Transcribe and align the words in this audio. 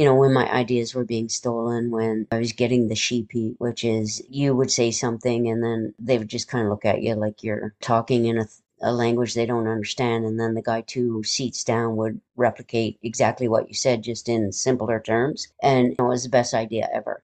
you 0.00 0.06
know, 0.06 0.14
when 0.14 0.32
my 0.32 0.50
ideas 0.50 0.94
were 0.94 1.04
being 1.04 1.28
stolen, 1.28 1.90
when 1.90 2.26
I 2.32 2.38
was 2.38 2.54
getting 2.54 2.88
the 2.88 2.94
sheep 2.94 3.32
heat, 3.32 3.56
which 3.58 3.84
is 3.84 4.22
you 4.30 4.56
would 4.56 4.70
say 4.70 4.90
something 4.90 5.46
and 5.46 5.62
then 5.62 5.92
they 5.98 6.16
would 6.16 6.28
just 6.28 6.48
kind 6.48 6.64
of 6.64 6.70
look 6.70 6.86
at 6.86 7.02
you 7.02 7.14
like 7.14 7.42
you're 7.42 7.74
talking 7.82 8.24
in 8.24 8.38
a, 8.38 8.46
a 8.80 8.94
language 8.94 9.34
they 9.34 9.44
don't 9.44 9.68
understand. 9.68 10.24
And 10.24 10.40
then 10.40 10.54
the 10.54 10.62
guy 10.62 10.80
two 10.80 11.22
seats 11.22 11.64
down 11.64 11.96
would 11.96 12.18
replicate 12.34 12.98
exactly 13.02 13.46
what 13.46 13.68
you 13.68 13.74
said, 13.74 14.02
just 14.02 14.26
in 14.26 14.52
simpler 14.52 15.00
terms. 15.00 15.48
And 15.62 15.92
it 15.92 16.00
was 16.00 16.22
the 16.22 16.30
best 16.30 16.54
idea 16.54 16.88
ever. 16.90 17.22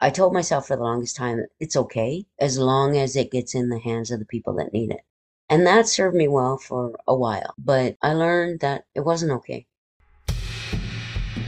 I 0.00 0.10
told 0.10 0.34
myself 0.34 0.66
for 0.66 0.74
the 0.74 0.82
longest 0.82 1.14
time 1.14 1.46
it's 1.60 1.76
okay 1.76 2.26
as 2.40 2.58
long 2.58 2.96
as 2.96 3.14
it 3.14 3.30
gets 3.30 3.54
in 3.54 3.68
the 3.68 3.78
hands 3.78 4.10
of 4.10 4.18
the 4.18 4.24
people 4.24 4.54
that 4.54 4.72
need 4.72 4.90
it. 4.90 5.02
And 5.48 5.64
that 5.68 5.86
served 5.86 6.16
me 6.16 6.26
well 6.26 6.58
for 6.58 6.98
a 7.06 7.14
while. 7.14 7.54
But 7.56 7.96
I 8.02 8.14
learned 8.14 8.58
that 8.60 8.86
it 8.96 9.02
wasn't 9.02 9.30
okay. 9.30 9.68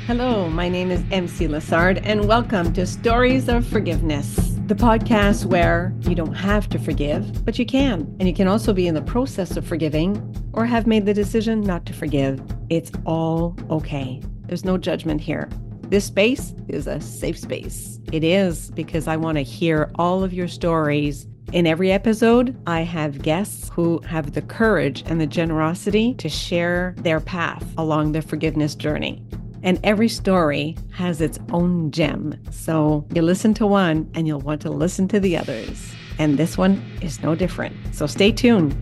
Hello, 0.08 0.48
my 0.48 0.70
name 0.70 0.90
is 0.90 1.04
MC 1.10 1.48
Lessard, 1.48 2.00
and 2.02 2.26
welcome 2.26 2.72
to 2.72 2.86
Stories 2.86 3.46
of 3.46 3.66
Forgiveness, 3.66 4.54
the 4.66 4.74
podcast 4.74 5.44
where 5.44 5.92
you 6.00 6.14
don't 6.14 6.32
have 6.32 6.66
to 6.70 6.78
forgive, 6.78 7.44
but 7.44 7.58
you 7.58 7.66
can. 7.66 8.16
And 8.18 8.26
you 8.26 8.32
can 8.32 8.48
also 8.48 8.72
be 8.72 8.88
in 8.88 8.94
the 8.94 9.02
process 9.02 9.58
of 9.58 9.66
forgiving 9.66 10.34
or 10.54 10.64
have 10.64 10.86
made 10.86 11.04
the 11.04 11.12
decision 11.12 11.60
not 11.60 11.84
to 11.84 11.92
forgive. 11.92 12.40
It's 12.70 12.90
all 13.04 13.54
okay. 13.68 14.22
There's 14.46 14.64
no 14.64 14.78
judgment 14.78 15.20
here. 15.20 15.46
This 15.82 16.06
space 16.06 16.54
is 16.68 16.86
a 16.86 17.02
safe 17.02 17.38
space. 17.38 18.00
It 18.10 18.24
is 18.24 18.70
because 18.70 19.08
I 19.08 19.18
want 19.18 19.36
to 19.36 19.42
hear 19.42 19.90
all 19.96 20.24
of 20.24 20.32
your 20.32 20.48
stories. 20.48 21.26
In 21.52 21.66
every 21.66 21.92
episode, 21.92 22.58
I 22.66 22.80
have 22.80 23.20
guests 23.20 23.68
who 23.74 24.00
have 24.06 24.32
the 24.32 24.40
courage 24.40 25.04
and 25.04 25.20
the 25.20 25.26
generosity 25.26 26.14
to 26.14 26.30
share 26.30 26.94
their 26.96 27.20
path 27.20 27.62
along 27.76 28.12
the 28.12 28.22
forgiveness 28.22 28.74
journey. 28.74 29.22
And 29.62 29.80
every 29.82 30.08
story 30.08 30.76
has 30.92 31.20
its 31.20 31.38
own 31.52 31.90
gem. 31.90 32.38
So 32.50 33.06
you 33.12 33.22
listen 33.22 33.54
to 33.54 33.66
one 33.66 34.10
and 34.14 34.26
you'll 34.26 34.40
want 34.40 34.62
to 34.62 34.70
listen 34.70 35.08
to 35.08 35.20
the 35.20 35.36
others. 35.36 35.92
And 36.18 36.38
this 36.38 36.56
one 36.56 36.82
is 37.00 37.22
no 37.22 37.34
different. 37.34 37.76
So 37.94 38.06
stay 38.06 38.32
tuned. 38.32 38.76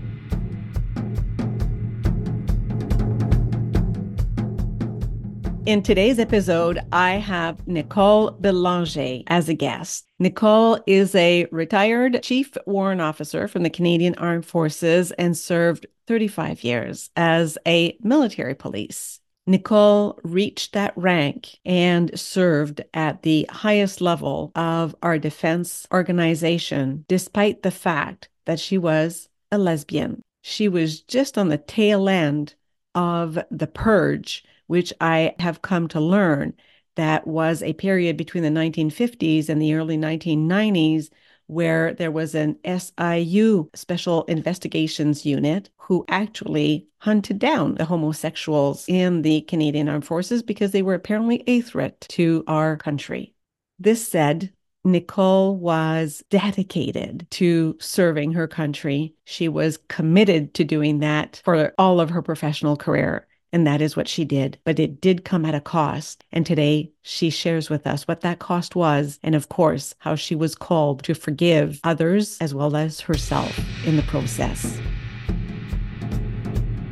In 5.67 5.83
today's 5.83 6.21
episode, 6.21 6.79
I 6.93 7.15
have 7.15 7.57
Necole 7.67 8.41
Belanger 8.41 9.25
as 9.27 9.49
a 9.49 9.55
guest. 9.55 10.07
Necole 10.23 10.81
is 10.87 11.13
a 11.17 11.49
retired 11.51 12.23
chief 12.23 12.57
warrant 12.67 13.01
officer 13.01 13.49
from 13.49 13.65
the 13.65 13.71
Canadian 13.71 14.15
Armed 14.15 14.47
Forces 14.47 15.11
and 15.11 15.37
served 15.37 15.87
35 16.07 16.63
years 16.63 17.11
as 17.17 17.59
a 17.67 17.99
military 18.01 18.55
police. 18.55 19.19
Necole 19.49 20.19
reached 20.25 20.73
that 20.73 20.93
rank 20.97 21.61
and 21.65 22.19
served 22.19 22.83
at 22.93 23.23
the 23.23 23.47
highest 23.51 24.01
level 24.01 24.51
of 24.55 24.95
our 25.03 25.19
defense 25.19 25.87
organization, 25.93 27.05
despite 27.09 27.63
the 27.63 27.71
fact 27.71 28.29
that 28.45 28.59
she 28.59 28.77
was 28.77 29.29
a 29.53 29.59
lesbian. 29.59 30.23
She 30.43 30.69
was 30.69 31.01
just 31.01 31.39
on 31.39 31.49
the 31.49 31.59
tail 31.59 32.09
end 32.09 32.55
of 32.95 33.39
the 33.51 33.67
purge, 33.67 34.45
which 34.67 34.93
I 35.01 35.35
have 35.39 35.63
come 35.63 35.87
to 35.89 36.01
learn 36.01 36.55
that 36.97 37.27
was 37.27 37.63
a 37.63 37.75
period 37.75 38.17
between 38.17 38.43
the 38.43 38.51
1950s 38.51 39.49
and 39.49 39.63
the 39.63 39.75
early 39.75 39.97
1990s 39.97 41.11
where 41.47 41.95
there 41.95 42.11
was 42.11 42.35
an 42.35 42.59
SIU 42.65 43.71
special 43.75 44.25
investigations 44.25 45.25
unit 45.25 45.71
who 45.77 46.05
actually 46.09 46.87
hunted 46.99 47.39
down 47.39 47.75
the 47.77 47.85
homosexuals 47.85 48.85
in 48.89 49.23
the 49.23 49.43
Canadian 49.43 49.89
Armed 49.89 50.05
Forces 50.05 50.43
because 50.43 50.73
they 50.73 50.83
were 50.83 50.95
apparently 50.95 51.45
a 51.47 51.61
threat 51.61 52.01
to 52.11 52.43
our 52.47 52.77
country. 52.77 53.35
This 53.79 54.07
said, 54.07 54.53
Necole 54.85 55.57
was 55.57 56.23
dedicated 56.31 57.27
to 57.33 57.77
serving 57.81 58.33
her 58.33 58.47
country. 58.47 59.15
She 59.25 59.49
was 59.49 59.79
committed 59.89 60.55
to 60.55 60.65
doing 60.65 61.01
that 61.01 61.43
for 61.45 61.75
all 61.77 62.01
of 62.01 62.11
her 62.11 62.23
professional 62.23 62.77
career. 62.77 63.27
And 63.57 63.67
that 63.67 63.81
is 63.81 63.97
what 63.97 64.07
she 64.07 64.27
did. 64.27 64.59
But 64.65 64.79
it 64.79 65.01
did 65.01 65.25
come 65.25 65.47
at 65.47 65.55
a 65.55 65.63
cost. 65.63 66.27
And 66.31 66.45
today 66.45 66.93
she 67.01 67.31
shares 67.31 67.71
with 67.71 67.87
us 67.87 68.07
what 68.07 68.21
that 68.21 68.39
cost 68.39 68.77
was. 68.77 69.19
And 69.23 69.35
of 69.35 69.49
course, 69.49 69.95
how 70.01 70.15
she 70.15 70.35
was 70.35 70.55
called 70.55 71.03
to 71.05 71.15
forgive 71.15 71.81
others 71.83 72.37
as 72.43 72.53
well 72.53 72.77
as 72.77 73.01
herself 73.01 73.59
in 73.87 73.97
the 73.97 74.03
process. 74.03 74.79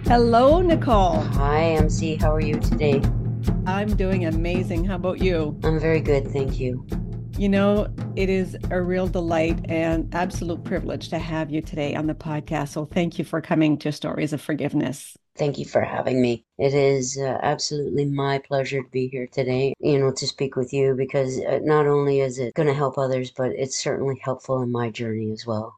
Hello, 0.07 0.63
Necole. 0.63 1.23
Hi, 1.35 1.73
MC. 1.73 2.17
How 2.17 2.35
are 2.35 2.41
you 2.41 2.59
today? 2.59 3.03
I'm 3.67 3.95
doing 3.95 4.25
amazing. 4.25 4.87
How 4.87 4.95
about 4.95 5.21
you? 5.21 5.61
I'm 5.65 5.79
very 5.79 6.01
good. 6.01 6.29
Thank 6.29 6.59
you. 6.59 6.87
You 7.37 7.51
know, 7.51 7.89
it 8.17 8.31
is 8.31 8.57
a 8.71 8.81
real 8.81 9.07
delight 9.07 9.61
and 9.69 10.09
absolute 10.15 10.65
privilege 10.65 11.11
to 11.11 11.19
have 11.19 11.51
you 11.51 11.61
today 11.61 11.95
on 11.95 12.07
the 12.07 12.15
podcast. 12.15 12.69
So 12.69 12.87
thank 12.87 13.19
you 13.19 13.25
for 13.27 13.43
coming 13.43 13.77
to 13.81 13.93
Stories 13.93 14.33
of 14.33 14.41
Forgiveness. 14.41 15.19
Thank 15.37 15.59
you 15.59 15.65
for 15.65 15.81
having 15.81 16.23
me. 16.23 16.45
It 16.59 16.75
is 16.75 17.19
uh, 17.19 17.39
absolutely 17.43 18.05
my 18.05 18.39
pleasure 18.39 18.83
to 18.83 18.89
be 18.91 19.09
here 19.09 19.27
today, 19.27 19.75
you 19.81 19.99
know, 19.99 20.13
to 20.13 20.27
speak 20.27 20.55
with 20.55 20.73
you 20.73 20.95
because 20.95 21.41
uh, 21.41 21.59
not 21.63 21.87
only 21.87 22.21
is 22.21 22.39
it 22.39 22.55
going 22.55 22.69
to 22.69 22.75
help 22.75 22.99
others, 22.99 23.33
but 23.33 23.51
it's 23.53 23.77
certainly 23.77 24.21
helpful 24.23 24.63
in 24.63 24.71
my 24.71 24.91
journey 24.91 25.33
as 25.33 25.45
well. 25.45 25.77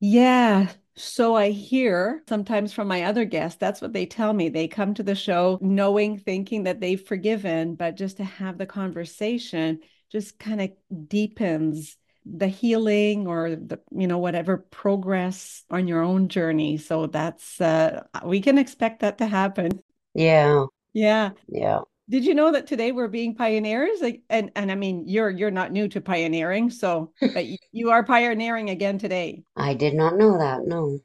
Yeah. 0.00 0.70
So 0.96 1.36
I 1.36 1.50
hear 1.50 2.22
sometimes 2.28 2.72
from 2.72 2.88
my 2.88 3.04
other 3.04 3.24
guests, 3.24 3.58
that's 3.58 3.80
what 3.80 3.92
they 3.92 4.04
tell 4.04 4.32
me. 4.32 4.48
They 4.48 4.68
come 4.68 4.94
to 4.94 5.02
the 5.02 5.14
show 5.14 5.58
knowing, 5.62 6.18
thinking 6.18 6.64
that 6.64 6.80
they've 6.80 7.00
forgiven, 7.00 7.76
but 7.76 7.96
just 7.96 8.16
to 8.18 8.24
have 8.24 8.58
the 8.58 8.66
conversation 8.66 9.80
just 10.10 10.38
kind 10.38 10.60
of 10.60 10.70
deepens 11.08 11.96
the 12.36 12.48
healing 12.48 13.26
or 13.26 13.56
the 13.56 13.80
you 13.90 14.06
know 14.06 14.18
whatever 14.18 14.58
progress 14.58 15.64
on 15.70 15.88
your 15.88 16.02
own 16.02 16.28
journey. 16.28 16.76
So 16.76 17.06
that's 17.06 17.60
uh 17.60 18.04
we 18.24 18.40
can 18.40 18.58
expect 18.58 19.00
that 19.00 19.18
to 19.18 19.26
happen. 19.26 19.82
Yeah. 20.14 20.66
Yeah. 20.92 21.30
Yeah. 21.48 21.80
Did 22.10 22.24
you 22.24 22.34
know 22.34 22.52
that 22.52 22.66
today 22.66 22.92
we're 22.92 23.08
being 23.08 23.34
pioneers? 23.34 24.00
Like, 24.00 24.22
and 24.30 24.50
and 24.56 24.72
i 24.72 24.74
mean 24.74 25.04
you're 25.06 25.30
you're 25.30 25.50
not 25.50 25.72
new 25.72 25.88
to 25.88 26.00
pioneering 26.00 26.70
so 26.70 27.12
but 27.20 27.44
you 27.72 27.90
are 27.90 28.04
pioneering 28.04 28.70
again 28.70 28.98
today. 28.98 29.42
I 29.56 29.74
did 29.74 29.94
not 29.94 30.16
know 30.16 30.38
that 30.38 30.66
no. 30.66 31.00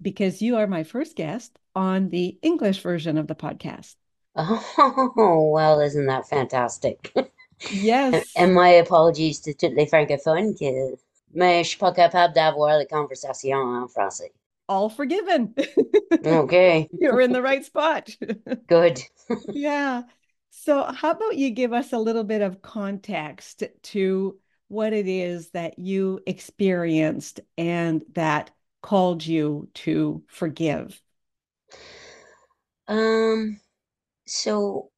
Because 0.00 0.40
you 0.40 0.56
are 0.56 0.66
my 0.66 0.84
first 0.84 1.16
guest 1.16 1.58
on 1.74 2.08
the 2.10 2.38
english 2.42 2.80
version 2.82 3.18
of 3.18 3.26
the 3.26 3.34
podcast. 3.34 3.94
Oh 4.36 5.50
well 5.52 5.80
isn't 5.80 6.06
that 6.06 6.28
fantastic 6.28 7.12
Yes. 7.70 8.30
And 8.36 8.54
my 8.54 8.68
apologies 8.68 9.40
to 9.40 9.54
toutes 9.54 9.74
les 9.74 9.86
francophones, 9.86 10.54
que, 10.58 10.96
mais 11.34 11.64
je 11.64 11.70
suis 11.70 11.78
pas 11.78 11.92
capable 11.92 12.34
d'avoir 12.34 12.78
les 12.78 12.86
conversations 12.86 13.58
en 13.58 13.88
français. 13.88 14.30
All 14.68 14.90
forgiven. 14.90 15.54
okay. 16.24 16.88
You're 17.00 17.20
in 17.20 17.32
the 17.32 17.42
right 17.42 17.64
spot. 17.64 18.10
Good. 18.68 19.02
yeah. 19.48 20.02
So, 20.50 20.84
how 20.84 21.12
about 21.12 21.36
you 21.36 21.50
give 21.50 21.72
us 21.72 21.92
a 21.92 21.98
little 21.98 22.24
bit 22.24 22.42
of 22.42 22.62
context 22.62 23.62
to 23.82 24.38
what 24.68 24.92
it 24.92 25.08
is 25.08 25.50
that 25.50 25.78
you 25.78 26.20
experienced 26.26 27.40
and 27.56 28.04
that 28.12 28.50
called 28.82 29.26
you 29.26 29.68
to 29.74 30.22
forgive? 30.28 31.00
Um, 32.86 33.60
so 34.26 34.90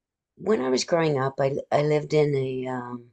when 0.42 0.62
I 0.62 0.70
was 0.70 0.84
growing 0.84 1.18
up, 1.18 1.34
I, 1.38 1.56
I 1.70 1.82
lived 1.82 2.14
in 2.14 2.34
a 2.34 2.66
um, 2.66 3.10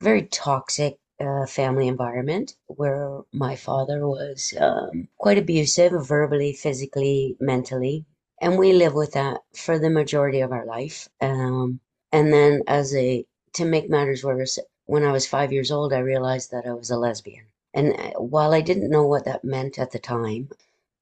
very 0.00 0.22
toxic 0.22 0.98
uh, 1.20 1.44
family 1.46 1.88
environment 1.88 2.54
where 2.66 3.22
my 3.32 3.56
father 3.56 4.06
was 4.06 4.54
um, 4.60 5.08
quite 5.18 5.38
abusive, 5.38 5.92
verbally, 6.06 6.52
physically, 6.52 7.36
mentally. 7.40 8.06
And 8.40 8.56
we 8.56 8.72
lived 8.72 8.94
with 8.94 9.12
that 9.14 9.40
for 9.56 9.78
the 9.78 9.90
majority 9.90 10.40
of 10.40 10.52
our 10.52 10.64
life. 10.64 11.08
Um, 11.20 11.80
and 12.12 12.32
then, 12.32 12.62
as 12.68 12.94
a 12.94 13.26
to 13.54 13.64
make 13.64 13.90
matters 13.90 14.22
worse, 14.22 14.58
when 14.86 15.04
I 15.04 15.10
was 15.10 15.26
five 15.26 15.52
years 15.52 15.72
old, 15.72 15.92
I 15.92 15.98
realized 15.98 16.52
that 16.52 16.64
I 16.64 16.72
was 16.72 16.90
a 16.90 16.96
lesbian. 16.96 17.46
And 17.74 17.92
uh, 17.94 18.20
while 18.20 18.54
I 18.54 18.60
didn't 18.60 18.90
know 18.90 19.04
what 19.04 19.24
that 19.24 19.44
meant 19.44 19.78
at 19.80 19.90
the 19.90 19.98
time, 19.98 20.50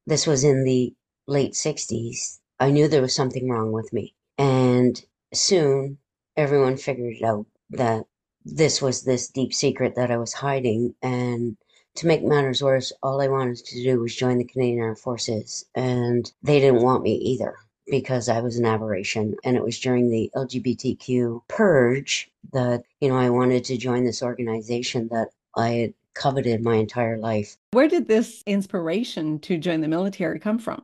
this 0.07 0.27
was 0.27 0.43
in 0.43 0.65
the 0.65 0.95
late 1.27 1.53
60s, 1.53 2.39
I 2.59 2.71
knew 2.71 2.89
there 2.89 3.03
was 3.03 3.15
something 3.15 3.51
wrong 3.51 3.73
with 3.73 3.93
me. 3.93 4.15
And 4.39 5.05
soon 5.33 5.99
everyone 6.37 6.77
figured 6.77 7.23
out 7.23 7.47
that 7.71 8.05
this 8.45 8.81
was 8.81 9.03
this 9.03 9.29
deep 9.29 9.53
secret 9.53 9.95
that 9.97 10.11
I 10.11 10.17
was 10.17 10.33
hiding. 10.33 10.95
And 11.03 11.57
to 11.97 12.07
make 12.07 12.23
matters 12.23 12.63
worse, 12.63 12.93
all 13.03 13.21
I 13.21 13.29
wanted 13.29 13.57
to 13.57 13.83
do 13.83 14.01
was 14.01 14.15
join 14.15 14.39
the 14.39 14.45
Canadian 14.45 14.83
Armed 14.83 14.99
Forces. 14.99 15.65
And 15.75 16.31
they 16.43 16.61
didn't 16.61 16.83
want 16.83 17.03
me 17.03 17.15
either 17.15 17.57
because 17.87 18.29
I 18.29 18.41
was 18.41 18.57
an 18.57 18.67
aberration. 18.67 19.35
And 19.45 19.57
it 19.57 19.65
was 19.65 19.81
during 19.81 20.11
the 20.11 20.31
LGBTQ 20.37 21.43
purge 21.49 22.31
that, 22.53 22.83
you 23.01 23.09
know, 23.09 23.17
I 23.17 23.31
wanted 23.31 23.65
to 23.65 23.77
join 23.77 24.05
this 24.05 24.23
organization 24.23 25.09
that 25.11 25.29
I 25.57 25.69
had 25.71 25.95
coveted 26.15 26.63
my 26.63 26.77
entire 26.77 27.19
life. 27.19 27.57
Where 27.73 27.89
did 27.89 28.09
this 28.09 28.43
inspiration 28.47 29.39
to 29.41 29.59
join 29.59 29.81
the 29.81 29.89
military 29.89 30.39
come 30.39 30.59
from? 30.59 30.83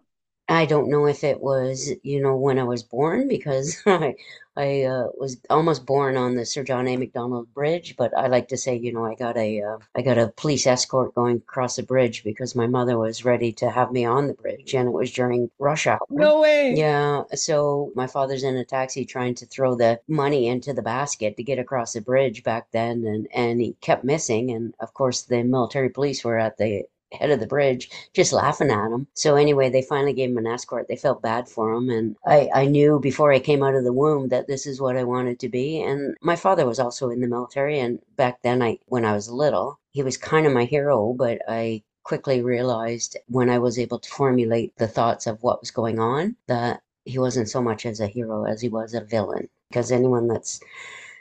I 0.52 0.66
don't 0.66 0.90
know 0.90 1.06
if 1.06 1.24
it 1.24 1.40
was, 1.40 1.90
you 2.02 2.20
know, 2.20 2.36
when 2.36 2.58
I 2.58 2.64
was 2.64 2.82
born 2.82 3.26
because 3.26 3.82
I 3.86 4.14
I 4.54 4.82
uh, 4.82 5.06
was 5.18 5.38
almost 5.48 5.86
born 5.86 6.18
on 6.18 6.34
the 6.34 6.44
Sir 6.44 6.62
John 6.62 6.86
A. 6.86 6.98
Macdonald 6.98 7.52
Bridge, 7.54 7.96
but 7.96 8.14
I 8.14 8.26
like 8.26 8.48
to 8.48 8.58
say, 8.58 8.76
you 8.76 8.92
know, 8.92 9.06
I 9.06 9.14
got 9.14 9.38
a 9.38 9.62
uh, 9.62 9.78
I 9.96 10.02
got 10.02 10.18
a 10.18 10.28
police 10.36 10.66
escort 10.66 11.14
going 11.14 11.36
across 11.36 11.76
the 11.76 11.82
bridge 11.82 12.22
because 12.22 12.54
my 12.54 12.66
mother 12.66 12.98
was 12.98 13.24
ready 13.24 13.50
to 13.54 13.70
have 13.70 13.92
me 13.92 14.04
on 14.04 14.26
the 14.26 14.34
bridge, 14.34 14.74
and 14.74 14.88
it 14.88 14.92
was 14.92 15.10
during 15.10 15.50
rush 15.58 15.86
hour. 15.86 16.00
No 16.10 16.42
way. 16.42 16.74
Yeah, 16.76 17.22
so 17.32 17.90
my 17.94 18.06
father's 18.06 18.42
in 18.44 18.56
a 18.56 18.64
taxi 18.64 19.06
trying 19.06 19.34
to 19.36 19.46
throw 19.46 19.74
the 19.74 20.00
money 20.06 20.48
into 20.48 20.74
the 20.74 20.82
basket 20.82 21.38
to 21.38 21.42
get 21.42 21.58
across 21.58 21.94
the 21.94 22.02
bridge 22.02 22.42
back 22.42 22.66
then, 22.72 23.06
and 23.06 23.26
and 23.32 23.58
he 23.58 23.74
kept 23.80 24.04
missing, 24.04 24.50
and 24.50 24.74
of 24.80 24.92
course 24.92 25.22
the 25.22 25.42
military 25.44 25.88
police 25.88 26.22
were 26.22 26.38
at 26.38 26.58
the 26.58 26.84
head 27.12 27.30
of 27.30 27.40
the 27.40 27.46
bridge 27.46 27.90
just 28.14 28.32
laughing 28.32 28.70
at 28.70 28.90
him. 28.90 29.06
So 29.14 29.36
anyway, 29.36 29.70
they 29.70 29.82
finally 29.82 30.12
gave 30.12 30.30
him 30.30 30.38
an 30.38 30.46
escort. 30.46 30.88
They 30.88 30.96
felt 30.96 31.22
bad 31.22 31.48
for 31.48 31.72
him. 31.72 31.90
And 31.90 32.16
I, 32.26 32.48
I 32.54 32.66
knew 32.66 32.98
before 33.00 33.32
I 33.32 33.38
came 33.38 33.62
out 33.62 33.74
of 33.74 33.84
the 33.84 33.92
womb 33.92 34.28
that 34.28 34.46
this 34.46 34.66
is 34.66 34.80
what 34.80 34.96
I 34.96 35.04
wanted 35.04 35.38
to 35.40 35.48
be. 35.48 35.80
And 35.80 36.16
my 36.22 36.36
father 36.36 36.66
was 36.66 36.78
also 36.78 37.10
in 37.10 37.20
the 37.20 37.28
military. 37.28 37.78
And 37.78 38.00
back 38.16 38.42
then, 38.42 38.62
I 38.62 38.78
when 38.86 39.04
I 39.04 39.12
was 39.12 39.30
little, 39.30 39.78
he 39.92 40.02
was 40.02 40.16
kind 40.16 40.46
of 40.46 40.52
my 40.52 40.64
hero, 40.64 41.12
but 41.12 41.40
I 41.48 41.82
quickly 42.04 42.42
realized 42.42 43.16
when 43.28 43.48
I 43.48 43.58
was 43.58 43.78
able 43.78 43.98
to 44.00 44.10
formulate 44.10 44.76
the 44.76 44.88
thoughts 44.88 45.26
of 45.26 45.42
what 45.42 45.60
was 45.60 45.70
going 45.70 45.98
on 45.98 46.36
that 46.48 46.82
he 47.04 47.18
wasn't 47.18 47.48
so 47.48 47.62
much 47.62 47.86
as 47.86 48.00
a 48.00 48.06
hero 48.06 48.44
as 48.44 48.60
he 48.60 48.68
was 48.68 48.94
a 48.94 49.00
villain. 49.00 49.48
Because 49.68 49.92
anyone 49.92 50.28
that's 50.28 50.60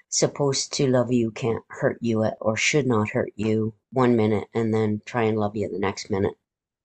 supposed 0.10 0.74
to 0.74 0.88
love 0.88 1.12
you 1.12 1.32
can't 1.32 1.64
hurt 1.70 1.98
you 2.02 2.26
or 2.42 2.58
should 2.58 2.86
not 2.86 3.10
hurt 3.10 3.32
you 3.36 3.74
one 3.92 4.16
minute 4.16 4.48
and 4.54 4.74
then 4.74 5.02
try 5.06 5.24
and 5.24 5.38
love 5.40 5.56
you 5.56 5.70
the 5.70 5.80
next 5.80 6.10
minute. 6.10 6.36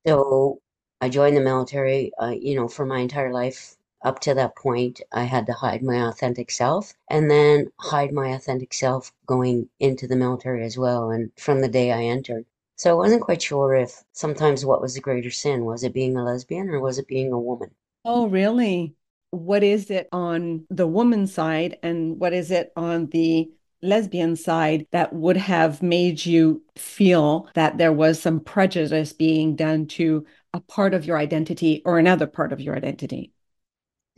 So 0.07 0.61
I 1.01 1.09
joined 1.09 1.37
the 1.37 1.41
military, 1.41 2.13
uh, 2.21 2.35
you 2.39 2.55
know, 2.55 2.69
for 2.69 2.87
my 2.87 3.01
entire 3.01 3.33
life. 3.33 3.77
Up 4.05 4.21
to 4.21 4.35
that 4.35 4.57
point, 4.57 5.01
I 5.13 5.25
had 5.25 5.47
to 5.47 5.53
hide 5.53 5.83
my 5.83 6.07
authentic 6.09 6.51
self 6.51 6.95
and 7.11 7.31
then 7.31 7.73
hide 7.79 8.13
my 8.13 8.29
authentic 8.29 8.73
self 8.73 9.13
going 9.27 9.69
into 9.81 10.07
the 10.07 10.17
military 10.17 10.65
as 10.65 10.79
well. 10.79 11.11
And 11.11 11.33
from 11.37 11.61
the 11.61 11.69
day 11.69 11.93
I 11.93 12.03
entered. 12.05 12.47
So 12.77 12.91
I 12.91 12.95
wasn't 12.95 13.23
quite 13.23 13.43
sure 13.43 13.75
if 13.75 14.05
sometimes 14.13 14.65
what 14.65 14.81
was 14.83 14.95
the 14.95 15.01
greater 15.01 15.31
sin? 15.31 15.65
Was 15.65 15.83
it 15.83 15.95
being 15.95 16.17
a 16.17 16.25
lesbian 16.25 16.69
or 16.69 16.81
was 16.81 16.99
it 16.99 17.09
being 17.09 17.33
a 17.33 17.41
woman? 17.41 17.71
Oh, 18.05 18.29
really? 18.29 18.95
what 19.31 19.63
is 19.63 19.91
it 19.91 20.09
on 20.13 20.65
the 20.71 20.87
woman 20.87 21.27
side 21.27 21.79
and 21.83 22.19
what 22.19 22.33
is 22.33 22.51
it 22.51 22.73
on 22.77 23.07
the 23.07 23.51
lesbian 23.83 24.37
side 24.37 24.87
that 24.93 25.13
would 25.13 25.37
have 25.37 25.83
made 25.83 26.25
you 26.25 26.63
feel 26.77 27.49
that 27.55 27.79
there 27.79 27.93
was 27.93 28.21
some 28.21 28.41
prejudice 28.41 29.13
being 29.13 29.57
done 29.57 29.87
to 29.87 30.27
a 30.53 30.61
part 30.61 30.95
of 30.95 31.05
your 31.05 31.19
identity 31.19 31.83
or 31.85 31.99
another 31.99 32.27
part 32.27 32.53
of 32.53 32.61
your 32.61 32.77
identity? 32.77 33.33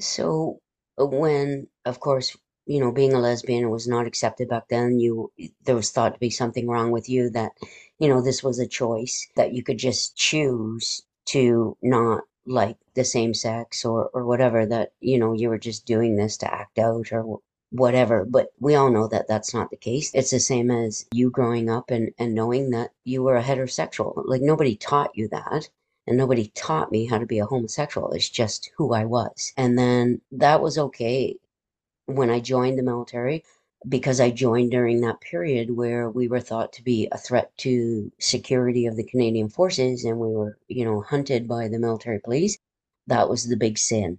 So, 0.01 0.61
uh, 1.01 1.07
when, 1.07 1.69
of 1.85 2.01
course, 2.01 2.37
you 2.67 2.81
know, 2.81 2.93
being 2.93 3.13
a 3.15 3.19
lesbian 3.21 3.71
was 3.71 3.87
not 3.89 4.07
accepted 4.07 4.49
back 4.49 4.69
then, 4.69 4.99
you 4.99 5.33
there 5.65 5.77
was 5.77 5.91
thought 5.91 6.15
to 6.15 6.21
be 6.21 6.31
something 6.31 6.67
wrong 6.69 6.91
with 6.91 7.09
you 7.09 7.31
that, 7.31 7.53
you 7.99 8.09
know, 8.09 8.21
this 8.21 8.43
was 8.43 8.59
a 8.59 8.67
choice 8.67 9.29
that 9.37 9.53
you 9.55 9.63
could 9.63 9.79
just 9.79 10.17
choose 10.17 11.03
to 11.27 11.77
not 11.83 12.25
like 12.47 12.77
the 12.95 13.05
same 13.05 13.35
sex 13.35 13.85
or 13.85 14.09
or 14.15 14.25
whatever 14.25 14.65
that 14.67 14.93
you 15.01 15.19
know 15.19 15.35
you 15.35 15.49
were 15.51 15.59
just 15.59 15.85
doing 15.85 16.17
this 16.17 16.39
to 16.39 16.53
act 16.53 16.79
out 16.79 17.13
or 17.13 17.41
whatever 17.71 18.25
but 18.25 18.49
we 18.61 18.75
all 18.75 18.91
know 18.91 19.07
that 19.09 19.29
that's 19.29 19.53
not 19.53 19.71
the 19.71 19.77
case 19.77 20.11
it's 20.15 20.31
the 20.31 20.41
same 20.41 20.71
as 20.71 21.07
you 21.13 21.31
growing 21.31 21.69
up 21.69 21.91
and 21.91 22.11
and 22.19 22.35
knowing 22.35 22.71
that 22.71 22.91
you 23.05 23.23
were 23.23 23.37
a 23.37 23.43
heterosexual 23.43 24.23
like 24.27 24.41
nobody 24.41 24.75
taught 24.77 25.11
you 25.15 25.29
that 25.29 25.69
and 26.07 26.17
nobody 26.17 26.51
taught 26.55 26.91
me 26.91 27.05
how 27.07 27.19
to 27.19 27.27
be 27.27 27.39
a 27.39 27.47
homosexual 27.47 28.11
it's 28.13 28.31
just 28.31 28.71
who 28.79 28.95
i 28.95 29.05
was 29.05 29.53
and 29.57 29.79
then 29.79 30.21
that 30.33 30.63
was 30.63 30.79
okay 30.79 31.37
when 32.07 32.31
i 32.31 32.41
joined 32.41 32.79
the 32.79 32.83
military 32.83 33.45
because 33.89 34.21
I 34.21 34.31
joined 34.31 34.73
during 34.73 35.01
that 35.03 35.21
period 35.21 35.71
where 35.71 36.11
we 36.11 36.29
were 36.29 36.41
thought 36.41 36.73
to 36.75 36.83
be 36.83 37.09
a 37.13 37.19
threat 37.19 37.57
to 37.59 38.11
security 38.19 38.87
of 38.87 38.97
the 38.97 39.05
Canadian 39.05 39.49
forces 39.49 40.05
and 40.05 40.19
we 40.19 40.29
were, 40.29 40.59
you 40.69 40.85
know, 40.85 41.01
hunted 41.01 41.47
by 41.47 41.69
the 41.69 41.79
military 41.79 42.19
police. 42.21 42.59
That 43.07 43.29
was 43.29 43.49
the 43.49 43.57
big 43.57 43.79
sin. 43.79 44.19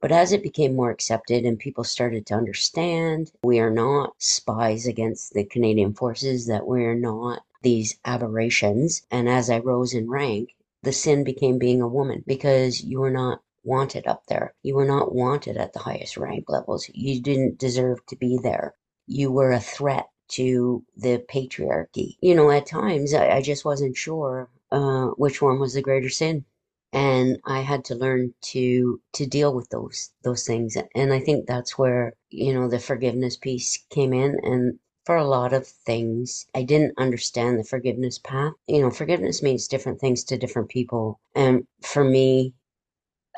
But 0.00 0.12
as 0.12 0.32
it 0.32 0.42
became 0.42 0.76
more 0.76 0.90
accepted 0.90 1.44
and 1.44 1.58
people 1.58 1.84
started 1.84 2.26
to 2.26 2.34
understand, 2.34 3.32
we 3.42 3.58
are 3.60 3.70
not 3.70 4.14
spies 4.18 4.86
against 4.86 5.34
the 5.34 5.44
Canadian 5.44 5.94
forces, 5.94 6.46
that 6.46 6.66
we 6.66 6.84
are 6.84 6.94
not 6.94 7.42
these 7.62 7.98
aberrations. 8.04 9.02
And 9.10 9.28
as 9.28 9.50
I 9.50 9.58
rose 9.58 9.94
in 9.94 10.08
rank, 10.08 10.54
the 10.82 10.92
sin 10.92 11.24
became 11.24 11.58
being 11.58 11.82
a 11.82 11.88
woman 11.88 12.24
because 12.26 12.82
you 12.82 13.00
were 13.00 13.10
not 13.10 13.42
wanted 13.64 14.06
up 14.06 14.26
there. 14.26 14.54
You 14.62 14.74
were 14.74 14.86
not 14.86 15.14
wanted 15.14 15.56
at 15.56 15.72
the 15.74 15.80
highest 15.80 16.16
rank 16.16 16.48
levels. 16.48 16.90
You 16.94 17.20
didn't 17.20 17.58
deserve 17.58 18.04
to 18.06 18.16
be 18.16 18.38
there 18.42 18.74
you 19.10 19.32
were 19.32 19.50
a 19.50 19.60
threat 19.60 20.08
to 20.28 20.84
the 20.96 21.18
patriarchy. 21.28 22.16
You 22.20 22.36
know, 22.36 22.50
at 22.50 22.66
times 22.66 23.12
I, 23.12 23.28
I 23.28 23.42
just 23.42 23.64
wasn't 23.64 23.96
sure 23.96 24.48
uh, 24.70 25.06
which 25.16 25.42
one 25.42 25.58
was 25.58 25.74
the 25.74 25.82
greater 25.82 26.08
sin, 26.08 26.44
and 26.92 27.38
I 27.44 27.60
had 27.60 27.84
to 27.86 27.94
learn 27.94 28.34
to 28.52 29.00
to 29.14 29.26
deal 29.26 29.54
with 29.54 29.68
those 29.70 30.10
those 30.22 30.46
things. 30.46 30.76
And 30.94 31.12
I 31.12 31.20
think 31.20 31.46
that's 31.46 31.78
where 31.78 32.14
you 32.30 32.52
know 32.54 32.68
the 32.68 32.78
forgiveness 32.78 33.36
piece 33.36 33.84
came 33.90 34.12
in. 34.12 34.38
And 34.42 34.78
for 35.04 35.16
a 35.16 35.24
lot 35.24 35.52
of 35.52 35.66
things, 35.66 36.46
I 36.54 36.62
didn't 36.62 36.98
understand 36.98 37.58
the 37.58 37.64
forgiveness 37.64 38.18
path. 38.18 38.52
You 38.66 38.82
know, 38.82 38.90
forgiveness 38.90 39.42
means 39.42 39.68
different 39.68 40.00
things 40.00 40.24
to 40.24 40.38
different 40.38 40.68
people, 40.68 41.20
and 41.34 41.66
for 41.82 42.04
me, 42.04 42.54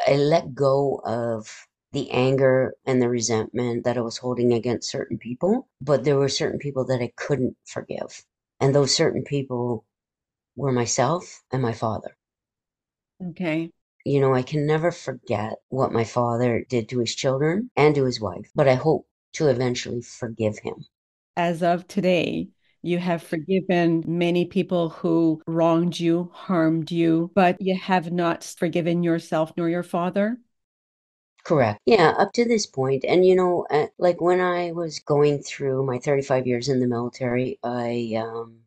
I 0.07 0.15
let 0.17 0.55
go 0.55 1.01
of 1.05 1.67
the 1.93 2.11
anger 2.11 2.75
and 2.87 3.03
the 3.03 3.09
resentment 3.09 3.85
that 3.85 3.99
I 3.99 4.01
was 4.01 4.19
holding 4.19 4.53
against 4.53 4.91
certain 4.91 5.19
people, 5.19 5.69
but 5.81 6.05
there 6.05 6.17
were 6.19 6.29
certain 6.29 6.59
people 6.59 6.85
that 6.87 7.01
I 7.03 7.13
couldn't 7.17 7.57
forgive. 7.65 8.25
And 8.61 8.75
those 8.75 8.95
certain 8.95 9.25
people 9.25 9.85
were 10.57 10.73
myself 10.73 11.43
and 11.53 11.63
my 11.63 11.73
father. 11.73 12.17
Okay. 13.23 13.71
You 14.05 14.21
know, 14.21 14.33
I 14.33 14.43
can 14.43 14.65
never 14.65 14.93
forget 14.93 15.55
what 15.69 15.93
my 15.93 16.05
father 16.05 16.65
did 16.69 16.89
to 16.91 17.01
his 17.01 17.17
children 17.17 17.71
and 17.77 17.95
to 17.97 18.05
his 18.05 18.21
wife, 18.21 18.51
but 18.55 18.69
I 18.69 18.75
hope 18.75 19.09
to 19.33 19.49
eventually 19.49 20.03
forgive 20.03 20.59
him. 20.59 20.87
As 21.37 21.63
of 21.63 21.87
today, 21.89 22.49
you 22.83 22.99
have 22.99 23.23
forgiven 23.23 24.03
many 24.07 24.45
people 24.47 24.89
who 24.89 25.43
wronged 25.47 26.01
you, 26.01 26.31
harmed 26.33 26.91
you, 26.91 27.31
but 27.35 27.61
you 27.61 27.77
have 27.77 28.13
not 28.13 28.45
forgiven 28.45 29.03
yourself 29.03 29.53
nor 29.57 29.69
your 29.69 29.83
father? 29.83 30.39
Correct. 31.45 31.81
Yeah, 31.87 32.15
up 32.19 32.33
to 32.35 32.45
this 32.45 32.67
point. 32.67 33.05
And, 33.05 33.25
you 33.25 33.35
know, 33.37 33.65
uh, 33.71 33.87
like 33.99 34.21
when 34.21 34.41
I 34.41 34.73
was 34.73 34.99
going 34.99 35.41
through 35.43 35.85
my 35.87 35.99
35 35.99 36.47
years 36.49 36.69
in 36.69 36.81
the 36.81 36.87
military, 36.89 37.59
I, 37.63 38.15
um, 38.17 38.63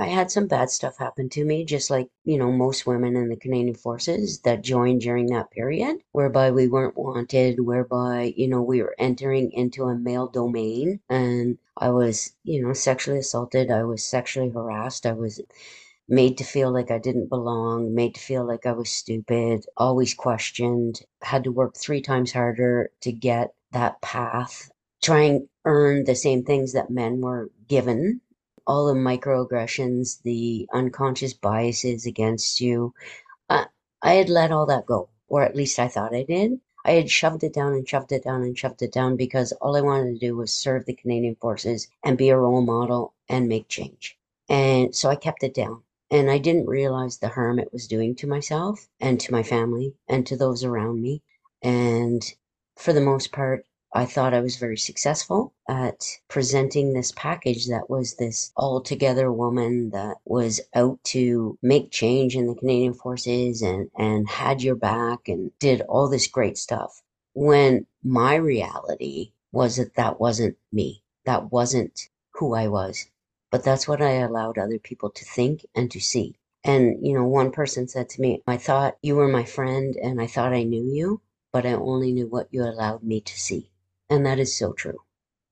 I 0.00 0.06
had 0.06 0.30
some 0.30 0.46
bad 0.46 0.70
stuff 0.70 0.96
happen 0.96 1.28
to 1.28 1.44
me, 1.44 1.64
just 1.64 1.90
like, 1.90 2.08
you 2.24 2.38
know, 2.38 2.50
most 2.50 2.86
women 2.86 3.16
in 3.16 3.28
the 3.28 3.36
Canadian 3.36 3.74
Forces 3.74 4.40
that 4.40 4.62
joined 4.62 5.02
during 5.02 5.26
that 5.26 5.50
period, 5.50 5.98
whereby 6.12 6.50
we 6.50 6.68
weren't 6.68 6.96
wanted, 6.96 7.60
whereby, 7.60 8.32
you 8.34 8.48
know, 8.48 8.62
we 8.62 8.80
were 8.80 8.96
entering 8.98 9.52
into 9.52 9.84
a 9.84 9.94
male 9.94 10.26
domain 10.26 11.00
and 11.10 11.58
I 11.76 11.90
was, 11.90 12.32
you 12.44 12.62
know, 12.62 12.72
sexually 12.72 13.18
assaulted. 13.18 13.70
I 13.70 13.84
was 13.84 14.02
sexually 14.02 14.48
harassed. 14.48 15.04
I 15.04 15.12
was 15.12 15.40
made 16.08 16.38
to 16.38 16.44
feel 16.44 16.72
like 16.72 16.90
I 16.90 16.98
didn't 16.98 17.28
belong, 17.28 17.94
made 17.94 18.14
to 18.14 18.20
feel 18.20 18.46
like 18.46 18.64
I 18.64 18.72
was 18.72 18.90
stupid, 18.90 19.66
always 19.76 20.14
questioned, 20.14 21.02
had 21.20 21.44
to 21.44 21.52
work 21.52 21.76
three 21.76 22.00
times 22.00 22.32
harder 22.32 22.90
to 23.02 23.12
get 23.12 23.54
that 23.72 24.00
path, 24.00 24.70
try 25.02 25.20
and 25.24 25.48
earn 25.66 26.04
the 26.04 26.14
same 26.14 26.42
things 26.42 26.72
that 26.72 26.90
men 26.90 27.20
were 27.20 27.50
given. 27.68 28.22
All 28.70 28.86
the 28.86 28.94
microaggressions, 28.94 30.22
the 30.22 30.68
unconscious 30.72 31.34
biases 31.34 32.06
against 32.06 32.60
you. 32.60 32.94
I, 33.48 33.66
I 34.00 34.14
had 34.14 34.28
let 34.28 34.52
all 34.52 34.66
that 34.66 34.86
go, 34.86 35.08
or 35.26 35.42
at 35.42 35.56
least 35.56 35.80
I 35.80 35.88
thought 35.88 36.14
I 36.14 36.22
did. 36.22 36.60
I 36.84 36.92
had 36.92 37.10
shoved 37.10 37.42
it 37.42 37.52
down 37.52 37.72
and 37.72 37.88
shoved 37.88 38.12
it 38.12 38.22
down 38.22 38.42
and 38.42 38.56
shoved 38.56 38.80
it 38.82 38.92
down 38.92 39.16
because 39.16 39.50
all 39.60 39.76
I 39.76 39.80
wanted 39.80 40.12
to 40.12 40.26
do 40.26 40.36
was 40.36 40.52
serve 40.52 40.84
the 40.86 40.94
Canadian 40.94 41.34
Forces 41.34 41.88
and 42.04 42.16
be 42.16 42.28
a 42.28 42.38
role 42.38 42.62
model 42.62 43.12
and 43.28 43.48
make 43.48 43.66
change. 43.66 44.16
And 44.48 44.94
so 44.94 45.10
I 45.10 45.16
kept 45.16 45.42
it 45.42 45.52
down. 45.52 45.82
And 46.08 46.30
I 46.30 46.38
didn't 46.38 46.66
realize 46.66 47.18
the 47.18 47.28
harm 47.28 47.58
it 47.58 47.72
was 47.72 47.88
doing 47.88 48.14
to 48.16 48.28
myself 48.28 48.88
and 49.00 49.18
to 49.20 49.32
my 49.32 49.42
family 49.42 49.94
and 50.06 50.24
to 50.28 50.36
those 50.36 50.62
around 50.62 51.02
me. 51.02 51.22
And 51.60 52.22
for 52.76 52.92
the 52.92 53.00
most 53.00 53.32
part, 53.32 53.66
I 53.92 54.04
thought 54.04 54.34
I 54.34 54.40
was 54.40 54.56
very 54.56 54.78
successful 54.78 55.52
at 55.68 56.04
presenting 56.28 56.92
this 56.92 57.10
package 57.10 57.66
that 57.66 57.90
was 57.90 58.14
this 58.14 58.52
all 58.56 58.80
together 58.80 59.32
woman 59.32 59.90
that 59.90 60.18
was 60.24 60.60
out 60.74 61.02
to 61.04 61.58
make 61.60 61.90
change 61.90 62.36
in 62.36 62.46
the 62.46 62.54
Canadian 62.54 62.94
Forces 62.94 63.62
and, 63.62 63.90
and 63.98 64.28
had 64.28 64.62
your 64.62 64.76
back 64.76 65.28
and 65.28 65.50
did 65.58 65.80
all 65.82 66.08
this 66.08 66.28
great 66.28 66.56
stuff. 66.56 67.02
When 67.32 67.86
my 68.04 68.36
reality 68.36 69.32
was 69.52 69.76
that 69.76 69.94
that 69.94 70.20
wasn't 70.20 70.56
me. 70.72 71.02
That 71.24 71.50
wasn't 71.50 72.08
who 72.34 72.54
I 72.54 72.68
was. 72.68 73.06
But 73.50 73.64
that's 73.64 73.88
what 73.88 74.00
I 74.00 74.12
allowed 74.12 74.56
other 74.56 74.78
people 74.78 75.10
to 75.10 75.24
think 75.24 75.66
and 75.74 75.90
to 75.90 76.00
see. 76.00 76.36
And, 76.62 77.04
you 77.04 77.14
know, 77.14 77.24
one 77.24 77.50
person 77.50 77.88
said 77.88 78.08
to 78.10 78.20
me, 78.20 78.42
I 78.46 78.56
thought 78.56 78.98
you 79.02 79.16
were 79.16 79.28
my 79.28 79.44
friend 79.44 79.96
and 79.96 80.20
I 80.20 80.28
thought 80.28 80.52
I 80.52 80.62
knew 80.62 80.84
you, 80.84 81.22
but 81.52 81.66
I 81.66 81.72
only 81.72 82.12
knew 82.12 82.28
what 82.28 82.48
you 82.52 82.62
allowed 82.62 83.02
me 83.02 83.20
to 83.22 83.38
see. 83.38 83.70
And 84.10 84.26
that 84.26 84.40
is 84.40 84.54
so 84.54 84.72
true 84.72 84.98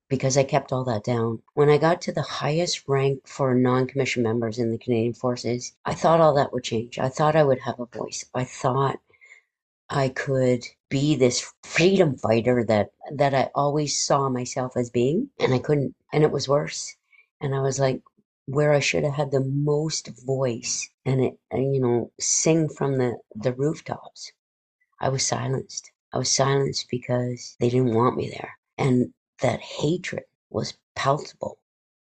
because 0.08 0.36
I 0.36 0.42
kept 0.42 0.72
all 0.72 0.84
that 0.84 1.04
down. 1.04 1.42
When 1.54 1.68
I 1.68 1.78
got 1.78 2.00
to 2.02 2.12
the 2.12 2.22
highest 2.22 2.88
rank 2.88 3.26
for 3.26 3.54
non 3.54 3.86
commissioned 3.86 4.24
members 4.24 4.58
in 4.58 4.72
the 4.72 4.78
Canadian 4.78 5.14
Forces, 5.14 5.74
I 5.84 5.94
thought 5.94 6.20
all 6.20 6.34
that 6.34 6.52
would 6.52 6.64
change. 6.64 6.98
I 6.98 7.08
thought 7.08 7.36
I 7.36 7.44
would 7.44 7.60
have 7.60 7.78
a 7.78 7.86
voice. 7.86 8.24
I 8.34 8.44
thought 8.44 9.00
I 9.88 10.08
could 10.08 10.64
be 10.90 11.14
this 11.14 11.52
freedom 11.62 12.16
fighter 12.16 12.64
that 12.64 12.90
that 13.12 13.32
I 13.32 13.50
always 13.54 14.00
saw 14.00 14.28
myself 14.28 14.76
as 14.76 14.90
being, 14.90 15.30
and 15.38 15.54
I 15.54 15.58
couldn't. 15.60 15.94
And 16.12 16.24
it 16.24 16.32
was 16.32 16.48
worse. 16.48 16.96
And 17.40 17.54
I 17.54 17.60
was 17.60 17.78
like, 17.78 18.02
where 18.46 18.72
I 18.72 18.80
should 18.80 19.04
have 19.04 19.14
had 19.14 19.30
the 19.30 19.44
most 19.44 20.08
voice 20.24 20.90
and 21.04 21.22
it, 21.22 21.38
and, 21.50 21.74
you 21.74 21.80
know, 21.80 22.10
sing 22.18 22.68
from 22.68 22.96
the 22.96 23.18
the 23.34 23.52
rooftops. 23.52 24.32
I 25.00 25.10
was 25.10 25.24
silenced. 25.26 25.92
I 26.12 26.18
was 26.18 26.30
silenced 26.30 26.88
because 26.90 27.56
they 27.60 27.70
didn't 27.70 27.94
want 27.94 28.16
me 28.16 28.30
there, 28.30 28.58
and 28.78 29.12
that 29.40 29.60
hatred 29.60 30.24
was 30.50 30.78
palpable. 30.94 31.58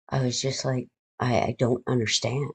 I 0.10 0.24
was 0.24 0.42
just 0.42 0.66
like, 0.66 0.90
I, 1.20 1.40
I 1.42 1.56
don't 1.58 1.84
understand. 1.88 2.54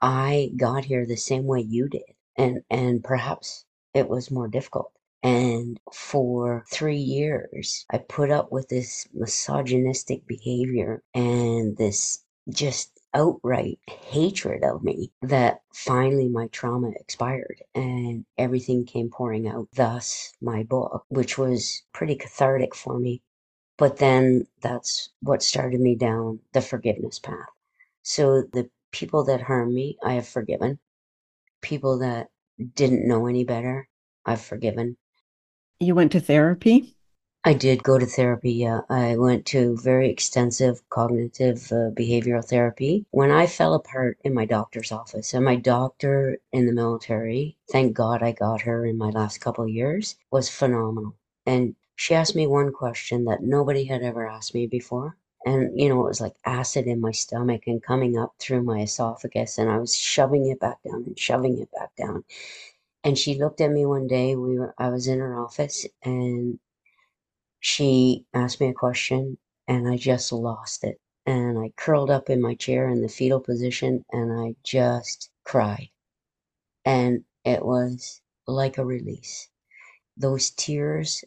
I 0.00 0.52
got 0.56 0.84
here 0.84 1.06
the 1.06 1.16
same 1.16 1.44
way 1.46 1.60
you 1.60 1.88
did, 1.88 2.14
and 2.36 2.62
and 2.70 3.02
perhaps 3.02 3.64
it 3.94 4.08
was 4.08 4.30
more 4.30 4.48
difficult. 4.48 4.92
And 5.22 5.80
for 5.92 6.64
three 6.70 6.96
years, 6.96 7.84
I 7.90 7.98
put 7.98 8.30
up 8.30 8.52
with 8.52 8.68
this 8.68 9.08
misogynistic 9.12 10.26
behavior 10.26 11.02
and 11.14 11.76
this 11.76 12.24
just 12.48 12.99
outright 13.14 13.78
hatred 13.88 14.62
of 14.62 14.82
me 14.82 15.10
that 15.22 15.62
finally 15.72 16.28
my 16.28 16.46
trauma 16.48 16.90
expired 16.96 17.62
and 17.74 18.24
everything 18.38 18.84
came 18.84 19.10
pouring 19.10 19.48
out. 19.48 19.68
Thus, 19.74 20.32
my 20.40 20.62
book, 20.62 21.04
which 21.08 21.36
was 21.38 21.82
pretty 21.92 22.14
cathartic 22.14 22.74
for 22.74 22.98
me. 22.98 23.22
But 23.76 23.96
then 23.96 24.46
that's 24.60 25.10
what 25.20 25.42
started 25.42 25.80
me 25.80 25.94
down 25.94 26.40
the 26.52 26.60
forgiveness 26.60 27.18
path. 27.18 27.48
So 28.02 28.42
the 28.42 28.70
people 28.92 29.24
that 29.24 29.42
harmed 29.42 29.74
me, 29.74 29.96
I 30.02 30.14
have 30.14 30.28
forgiven. 30.28 30.78
People 31.62 31.98
that 31.98 32.28
didn't 32.74 33.08
know 33.08 33.26
any 33.26 33.44
better, 33.44 33.88
I've 34.26 34.40
forgiven. 34.40 34.96
You 35.78 35.94
went 35.94 36.12
to 36.12 36.20
therapy? 36.20 36.96
I 37.42 37.54
did 37.54 37.82
go 37.82 37.98
to 37.98 38.04
therapy. 38.04 38.52
Yeah, 38.52 38.82
I 38.90 39.16
went 39.16 39.46
to 39.46 39.74
very 39.78 40.10
extensive 40.10 40.86
cognitive 40.90 41.72
uh, 41.72 41.88
behavioral 41.90 42.44
therapy. 42.44 43.06
When 43.12 43.30
I 43.30 43.46
fell 43.46 43.72
apart 43.72 44.18
in 44.22 44.34
my 44.34 44.44
doctor's 44.44 44.92
office, 44.92 45.32
and 45.32 45.42
my 45.42 45.56
doctor 45.56 46.38
in 46.52 46.66
the 46.66 46.72
military, 46.72 47.56
thank 47.72 47.94
God 47.94 48.22
I 48.22 48.32
got 48.32 48.60
her 48.62 48.84
in 48.84 48.98
my 48.98 49.08
last 49.08 49.40
couple 49.40 49.66
years, 49.66 50.16
was 50.30 50.50
phenomenal. 50.50 51.16
And 51.46 51.76
she 51.96 52.14
asked 52.14 52.36
me 52.36 52.46
one 52.46 52.72
question 52.72 53.24
that 53.24 53.42
nobody 53.42 53.84
had 53.84 54.02
ever 54.02 54.28
asked 54.28 54.54
me 54.54 54.66
before. 54.66 55.16
And, 55.46 55.80
you 55.80 55.88
know, 55.88 56.00
it 56.00 56.08
was 56.08 56.20
like 56.20 56.36
acid 56.44 56.86
in 56.86 57.00
my 57.00 57.12
stomach 57.12 57.62
and 57.66 57.82
coming 57.82 58.18
up 58.18 58.34
through 58.38 58.64
my 58.64 58.80
esophagus, 58.80 59.56
and 59.56 59.70
I 59.70 59.78
was 59.78 59.96
shoving 59.96 60.50
it 60.50 60.60
back 60.60 60.82
down 60.82 61.04
and 61.06 61.18
shoving 61.18 61.58
it 61.58 61.70
back 61.72 61.96
down. 61.96 62.22
And 63.02 63.16
she 63.16 63.38
looked 63.38 63.62
at 63.62 63.70
me 63.70 63.86
one 63.86 64.06
day. 64.08 64.36
We 64.36 64.58
were, 64.58 64.74
I 64.76 64.90
was 64.90 65.06
in 65.08 65.20
her 65.20 65.40
office, 65.40 65.86
and 66.04 66.58
she 67.60 68.24
asked 68.34 68.60
me 68.60 68.68
a 68.68 68.74
question 68.74 69.38
and 69.68 69.88
I 69.88 69.96
just 69.96 70.32
lost 70.32 70.84
it. 70.84 71.00
And 71.26 71.58
I 71.58 71.70
curled 71.76 72.10
up 72.10 72.30
in 72.30 72.40
my 72.40 72.54
chair 72.54 72.88
in 72.88 73.02
the 73.02 73.08
fetal 73.08 73.40
position 73.40 74.04
and 74.10 74.32
I 74.32 74.56
just 74.64 75.30
cried. 75.44 75.90
And 76.84 77.24
it 77.44 77.64
was 77.64 78.20
like 78.46 78.78
a 78.78 78.84
release. 78.84 79.48
Those 80.16 80.50
tears 80.50 81.24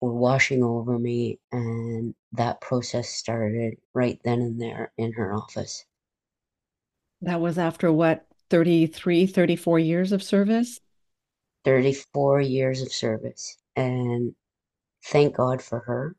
were 0.00 0.12
washing 0.12 0.64
over 0.64 0.98
me, 0.98 1.38
and 1.52 2.14
that 2.32 2.60
process 2.60 3.08
started 3.08 3.74
right 3.94 4.18
then 4.24 4.40
and 4.40 4.60
there 4.60 4.92
in 4.98 5.12
her 5.12 5.32
office. 5.32 5.84
That 7.20 7.40
was 7.40 7.56
after 7.56 7.92
what, 7.92 8.26
33, 8.50 9.26
34 9.26 9.78
years 9.78 10.10
of 10.10 10.22
service? 10.22 10.80
34 11.64 12.40
years 12.40 12.82
of 12.82 12.92
service. 12.92 13.56
And 13.76 14.34
thank 15.04 15.36
God 15.36 15.62
for 15.62 15.80
her 15.80 16.16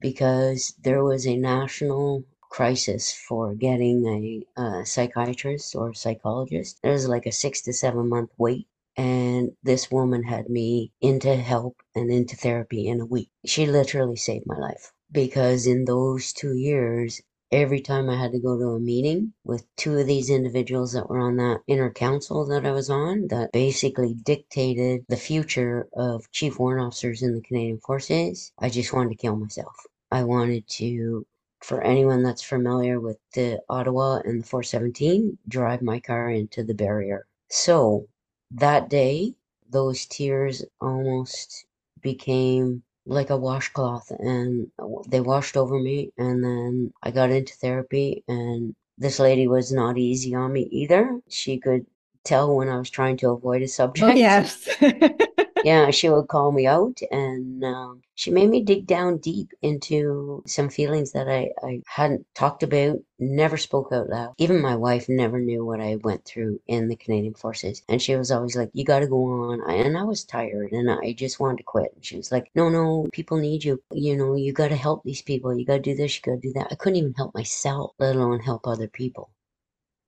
because 0.00 0.74
there 0.82 1.02
was 1.02 1.26
a 1.26 1.36
national 1.36 2.24
crisis 2.40 3.12
for 3.12 3.54
getting 3.54 4.06
a, 4.06 4.60
a 4.60 4.86
psychiatrist 4.86 5.74
or 5.74 5.94
psychologist. 5.94 6.78
There 6.82 6.92
was 6.92 7.08
like 7.08 7.26
a 7.26 7.32
six 7.32 7.62
to 7.62 7.72
seven 7.72 8.08
month 8.08 8.30
wait. 8.38 8.68
And 8.96 9.52
this 9.62 9.90
woman 9.90 10.22
had 10.22 10.48
me 10.48 10.92
into 11.00 11.34
help 11.34 11.82
and 11.96 12.12
into 12.12 12.36
therapy 12.36 12.86
in 12.86 13.00
a 13.00 13.06
week. 13.06 13.30
She 13.44 13.66
literally 13.66 14.16
saved 14.16 14.46
my 14.46 14.56
life 14.56 14.92
because 15.10 15.66
in 15.66 15.84
those 15.84 16.32
two 16.32 16.54
years, 16.54 17.20
every 17.54 17.80
time 17.80 18.10
I 18.10 18.16
had 18.16 18.32
to 18.32 18.40
go 18.40 18.58
to 18.58 18.70
a 18.70 18.80
meeting 18.80 19.32
with 19.44 19.64
two 19.76 19.96
of 19.96 20.06
these 20.06 20.28
individuals 20.28 20.92
that 20.92 21.08
were 21.08 21.20
on 21.20 21.36
that 21.36 21.60
inner 21.68 21.90
council 21.90 22.44
that 22.46 22.66
I 22.66 22.72
was 22.72 22.90
on, 22.90 23.28
that 23.28 23.52
basically 23.52 24.14
dictated 24.14 25.04
the 25.08 25.16
future 25.16 25.88
of 25.92 26.30
chief 26.32 26.58
warrant 26.58 26.84
officers 26.84 27.22
in 27.22 27.34
the 27.34 27.40
Canadian 27.40 27.78
Forces, 27.78 28.52
I 28.58 28.70
just 28.70 28.92
wanted 28.92 29.10
to 29.10 29.16
kill 29.16 29.36
myself. 29.36 29.76
I 30.10 30.24
wanted 30.24 30.66
to, 30.68 31.26
for 31.60 31.80
anyone 31.82 32.24
that's 32.24 32.42
familiar 32.42 32.98
with 32.98 33.18
the 33.34 33.62
Ottawa 33.68 34.20
and 34.24 34.42
the 34.42 34.46
417, 34.46 35.38
drive 35.46 35.80
my 35.80 36.00
car 36.00 36.30
into 36.30 36.64
the 36.64 36.74
barrier. 36.74 37.26
So 37.50 38.08
that 38.50 38.90
day, 38.90 39.34
those 39.70 40.06
tears 40.06 40.64
almost 40.80 41.66
became 42.00 42.82
like 43.06 43.30
a 43.30 43.36
washcloth 43.36 44.10
and 44.10 44.70
they 45.08 45.20
washed 45.20 45.56
over 45.56 45.78
me 45.78 46.10
and 46.16 46.42
then 46.42 46.92
I 47.02 47.10
got 47.10 47.30
into 47.30 47.54
therapy 47.54 48.24
and 48.28 48.74
this 48.96 49.18
lady 49.18 49.46
was 49.46 49.72
not 49.72 49.98
easy 49.98 50.34
on 50.34 50.52
me 50.52 50.62
either. 50.70 51.20
She 51.28 51.58
could 51.58 51.86
tell 52.24 52.54
when 52.54 52.68
I 52.68 52.78
was 52.78 52.90
trying 52.90 53.16
to 53.18 53.30
avoid 53.30 53.62
a 53.62 53.68
subject. 53.68 54.04
Oh, 54.04 54.08
subject. 54.08 54.80
yes. 54.80 55.20
Yeah, 55.64 55.90
she 55.90 56.08
would 56.08 56.28
call 56.28 56.52
me 56.52 56.68
out 56.68 57.00
and 57.10 57.64
um, 57.64 58.02
she 58.14 58.30
made 58.30 58.50
me 58.50 58.62
dig 58.62 58.86
down 58.86 59.18
deep 59.18 59.50
into 59.62 60.44
some 60.46 60.70
feelings 60.70 61.12
that 61.12 61.28
I, 61.28 61.50
I 61.64 61.82
hadn't 61.88 62.28
talked 62.36 62.62
about, 62.62 63.00
never 63.18 63.56
spoke 63.56 63.90
out 63.92 64.08
loud. 64.08 64.34
Even 64.38 64.62
my 64.62 64.76
wife 64.76 65.08
never 65.08 65.40
knew 65.40 65.66
what 65.66 65.80
I 65.80 65.96
went 65.96 66.24
through 66.24 66.60
in 66.68 66.88
the 66.88 66.96
Canadian 66.96 67.34
Forces. 67.34 67.82
And 67.90 68.00
she 68.00 68.16
was 68.16 68.30
always 68.30 68.56
like, 68.56 68.70
You 68.74 68.84
got 68.86 69.00
to 69.00 69.08
go 69.08 69.24
on. 69.24 69.68
And 69.68 69.98
I 69.98 70.04
was 70.04 70.24
tired 70.24 70.72
and 70.72 70.88
I 70.90 71.12
just 71.14 71.40
wanted 71.40 71.58
to 71.58 71.64
quit. 71.64 71.92
And 71.96 72.06
she 72.06 72.16
was 72.18 72.32
like, 72.32 72.52
No, 72.54 72.68
no, 72.70 73.08
people 73.12 73.38
need 73.38 73.64
you. 73.64 73.82
You 73.92 74.16
know, 74.16 74.36
you 74.36 74.52
got 74.54 74.68
to 74.68 74.76
help 74.76 75.04
these 75.04 75.22
people. 75.22 75.58
You 75.58 75.66
got 75.66 75.78
to 75.78 75.80
do 75.82 75.96
this, 75.96 76.16
you 76.16 76.22
got 76.22 76.40
to 76.42 76.48
do 76.48 76.54
that. 76.54 76.68
I 76.70 76.76
couldn't 76.76 76.98
even 77.00 77.14
help 77.14 77.34
myself, 77.34 77.94
let 77.98 78.14
alone 78.14 78.40
help 78.40 78.68
other 78.68 78.88
people. 78.88 79.30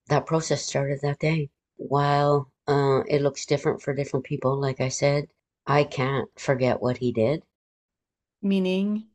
That 0.08 0.26
process 0.26 0.64
started 0.64 1.00
that 1.02 1.18
day. 1.20 1.50
While 1.78 2.50
uh, 2.68 3.02
it 3.08 3.22
looks 3.22 3.46
different 3.46 3.82
for 3.82 3.94
different 3.94 4.26
people, 4.26 4.60
like 4.60 4.80
I 4.80 4.88
said, 4.88 5.28
I 5.68 5.84
can't 5.84 6.28
forget 6.40 6.82
what 6.82 6.96
he 6.98 7.12
did, 7.12 7.44
Meaning, 8.40 9.10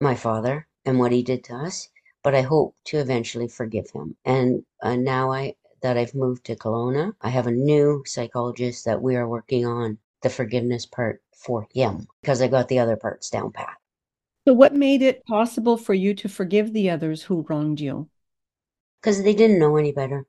my 0.00 0.16
father, 0.16 0.66
and 0.84 0.98
what 0.98 1.12
he 1.12 1.22
did 1.22 1.44
to 1.44 1.54
us, 1.54 1.88
but 2.24 2.34
I 2.34 2.40
hope 2.42 2.74
to 2.86 2.98
eventually 2.98 3.46
forgive 3.46 3.90
him. 3.90 4.16
And 4.24 4.64
uh, 4.82 4.96
now 4.96 5.30
I 5.30 5.54
that 5.82 5.96
I've 5.96 6.16
moved 6.16 6.46
to 6.46 6.56
Kelowna, 6.56 7.14
I 7.20 7.28
have 7.28 7.46
a 7.46 7.52
new 7.52 8.02
psychologist 8.04 8.84
that 8.86 9.00
we 9.00 9.14
are 9.14 9.28
working 9.28 9.64
on 9.66 9.98
the 10.22 10.30
forgiveness 10.30 10.84
part 10.84 11.22
for 11.32 11.68
him 11.72 12.08
because 12.20 12.42
I 12.42 12.48
got 12.48 12.66
the 12.66 12.80
other 12.80 12.96
parts 12.96 13.30
down 13.30 13.52
pat. 13.52 13.76
so 14.46 14.52
what 14.52 14.74
made 14.74 15.00
it 15.02 15.24
possible 15.26 15.76
for 15.76 15.94
you 15.94 16.12
to 16.14 16.28
forgive 16.28 16.72
the 16.72 16.90
others 16.90 17.22
who 17.22 17.46
wronged 17.48 17.78
you? 17.80 18.10
Because 19.00 19.22
they 19.24 19.34
didn't 19.34 19.58
know 19.58 19.76
any 19.76 19.90
better. 19.92 20.24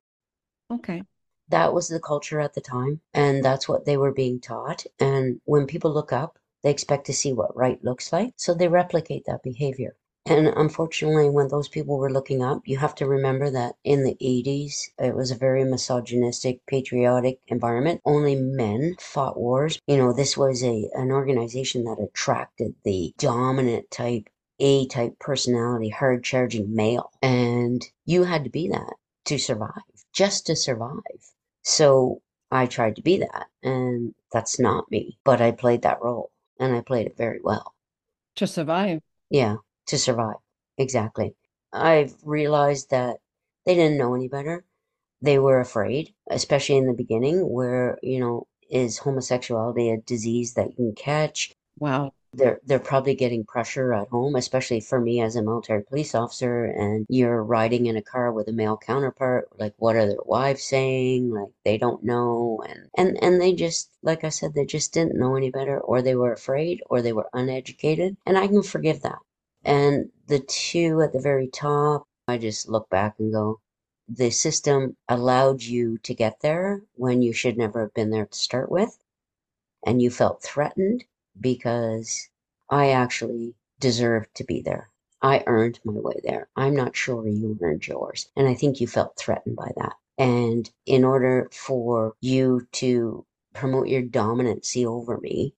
Okay. 0.72 1.04
That 1.50 1.74
was 1.74 1.88
the 1.88 2.00
culture 2.00 2.40
at 2.40 2.54
the 2.54 2.62
time, 2.62 3.02
and 3.14 3.44
that's 3.44 3.68
what 3.68 3.86
they 3.86 3.98
were 3.98 4.12
being 4.12 4.40
taught. 4.40 4.86
And 5.00 5.42
when 5.46 5.66
people 5.66 5.92
look 5.92 6.14
up, 6.14 6.38
they 6.62 6.70
expect 6.70 7.06
to 7.08 7.14
see 7.14 7.34
what 7.34 7.56
right 7.56 7.84
looks 7.84 8.14
like, 8.14 8.34
so 8.38 8.54
they 8.54 8.68
replicate 8.68 9.26
that 9.26 9.42
behavior. 9.44 9.96
And 10.26 10.48
unfortunately, 10.48 11.28
when 11.30 11.48
those 11.48 11.68
people 11.68 11.98
were 11.98 12.12
looking 12.12 12.44
up, 12.44 12.68
you 12.68 12.78
have 12.78 12.94
to 12.96 13.08
remember 13.08 13.50
that 13.50 13.78
in 13.84 14.04
the 14.04 14.16
80s, 14.22 14.90
it 15.00 15.16
was 15.16 15.32
a 15.32 15.36
very 15.36 15.64
misogynistic, 15.64 16.64
patriotic 16.68 17.40
environment. 17.48 18.02
Only 18.06 18.36
men 18.36 18.96
fought 19.00 19.36
wars. 19.36 19.80
You 19.88 19.98
know, 19.98 20.14
this 20.14 20.38
was 20.38 20.64
a 20.64 20.88
an 20.94 21.10
organization 21.12 21.86
that 21.86 22.00
attracted 22.00 22.76
the 22.84 23.16
dominant 23.18 23.90
type, 23.90 24.30
A 24.60 24.86
type 24.86 25.18
personality, 25.18 25.90
hard 25.90 26.24
charging 26.24 26.76
male. 26.76 27.10
And 27.24 27.84
you 28.06 28.26
had 28.26 28.44
to 28.44 28.52
be 28.52 28.68
that 28.68 28.94
to 29.26 29.40
survive, 29.40 29.82
just 30.14 30.46
to 30.46 30.56
survive. 30.56 31.34
So 31.70 32.22
I 32.52 32.66
tried 32.66 32.96
to 32.98 33.02
be 33.02 33.20
that, 33.20 33.48
and 33.64 34.14
that's 34.34 34.60
not 34.60 34.92
me, 34.92 35.20
but 35.24 35.40
I 35.42 35.52
played 35.52 35.84
that 35.84 36.02
role 36.02 36.32
and 36.60 36.76
I 36.76 36.82
played 36.82 37.08
it 37.08 37.16
very 37.18 37.40
well. 37.42 37.76
To 38.36 38.48
survive. 38.48 39.02
Yeah, 39.30 39.58
to 39.88 39.98
survive. 39.98 40.38
Exactly. 40.78 41.36
I've 41.72 42.16
realized 42.24 42.90
that 42.90 43.18
they 43.66 43.76
didn't 43.76 43.98
know 44.00 44.16
any 44.16 44.28
better. 44.28 44.66
they 45.22 45.40
were 45.40 45.60
afraid, 45.60 46.14
especially 46.30 46.78
in 46.78 46.88
the 46.88 46.94
beginning, 46.94 47.50
where, 47.50 47.98
you 48.02 48.20
know, 48.20 48.48
is 48.70 48.98
homosexuality 49.00 49.90
a 49.92 49.98
disease 49.98 50.54
that 50.56 50.70
you 50.70 50.76
can 50.76 50.96
catch? 50.96 51.56
Wow. 51.80 52.14
They're 52.34 52.60
they're 52.64 52.80
probably 52.80 53.16
getting 53.16 53.44
pressure 53.44 53.94
at 53.94 54.08
home, 54.10 54.36
especially 54.36 54.80
for 54.82 55.00
me 55.00 55.22
as 55.22 55.36
a 55.36 55.42
military 55.44 55.84
police 55.84 56.16
officer, 56.16 56.66
and 56.66 57.06
you're 57.10 57.44
riding 57.44 57.86
in 57.88 57.98
a 57.98 58.02
car 58.02 58.32
with 58.32 58.48
a 58.48 58.52
male 58.52 58.78
counterpart. 58.78 59.50
Like, 59.60 59.74
what 59.78 59.96
are 59.96 60.08
their 60.08 60.22
wives 60.26 60.64
saying? 60.64 61.32
Like, 61.32 61.50
they 61.66 61.78
don't 61.78 62.04
know, 62.04 62.64
and 62.68 62.90
and 62.96 63.24
and 63.24 63.42
they 63.42 63.54
just, 63.54 63.92
like 64.04 64.24
I 64.24 64.30
said, 64.30 64.54
they 64.54 64.66
just 64.66 64.94
didn't 64.94 65.20
know 65.20 65.36
any 65.36 65.52
better, 65.52 65.80
or 65.80 66.02
they 66.02 66.16
were 66.16 66.32
afraid, 66.34 66.82
or 66.90 67.02
they 67.02 67.14
were 67.14 67.30
uneducated, 67.34 68.18
and 68.26 68.38
I 68.38 68.48
can 68.48 68.64
forgive 68.64 69.02
that. 69.02 69.20
And 69.64 70.12
the 70.28 70.40
two 70.40 71.02
at 71.02 71.14
the 71.14 71.20
very 71.20 71.48
top, 71.48 72.08
I 72.28 72.38
just 72.38 72.70
look 72.70 72.90
back 72.90 73.16
and 73.20 73.34
go, 73.34 73.60
the 74.08 74.30
system 74.30 74.98
allowed 75.08 75.62
you 75.64 75.98
to 76.00 76.14
get 76.14 76.42
there 76.42 76.82
when 76.94 77.22
you 77.22 77.34
should 77.34 77.58
never 77.58 77.82
have 77.82 77.94
been 77.94 78.12
there 78.12 78.26
to 78.28 78.38
start 78.38 78.72
with, 78.72 78.98
and 79.86 80.02
you 80.02 80.12
felt 80.12 80.44
threatened 80.44 81.06
because 81.40 82.30
I 82.70 82.90
actually 82.92 83.56
deserved 83.80 84.36
to 84.36 84.44
be 84.44 84.62
there. 84.62 84.90
I 85.22 85.44
earned 85.48 85.80
my 85.84 85.94
way 85.94 86.20
there. 86.24 86.50
I'm 86.56 86.76
not 86.76 86.96
sure 86.96 87.28
you 87.28 87.58
earned 87.62 87.88
yours. 87.88 88.30
And 88.36 88.48
I 88.48 88.54
think 88.54 88.80
you 88.80 88.88
felt 88.88 89.18
threatened 89.18 89.56
by 89.56 89.72
that. 89.78 89.94
And 90.18 90.70
in 90.86 91.04
order 91.04 91.50
for 91.52 92.14
you 92.22 92.68
to 92.74 93.26
promote 93.54 93.88
your 93.88 94.04
dominancy 94.04 94.86
over 94.86 95.18
me, 95.18 95.56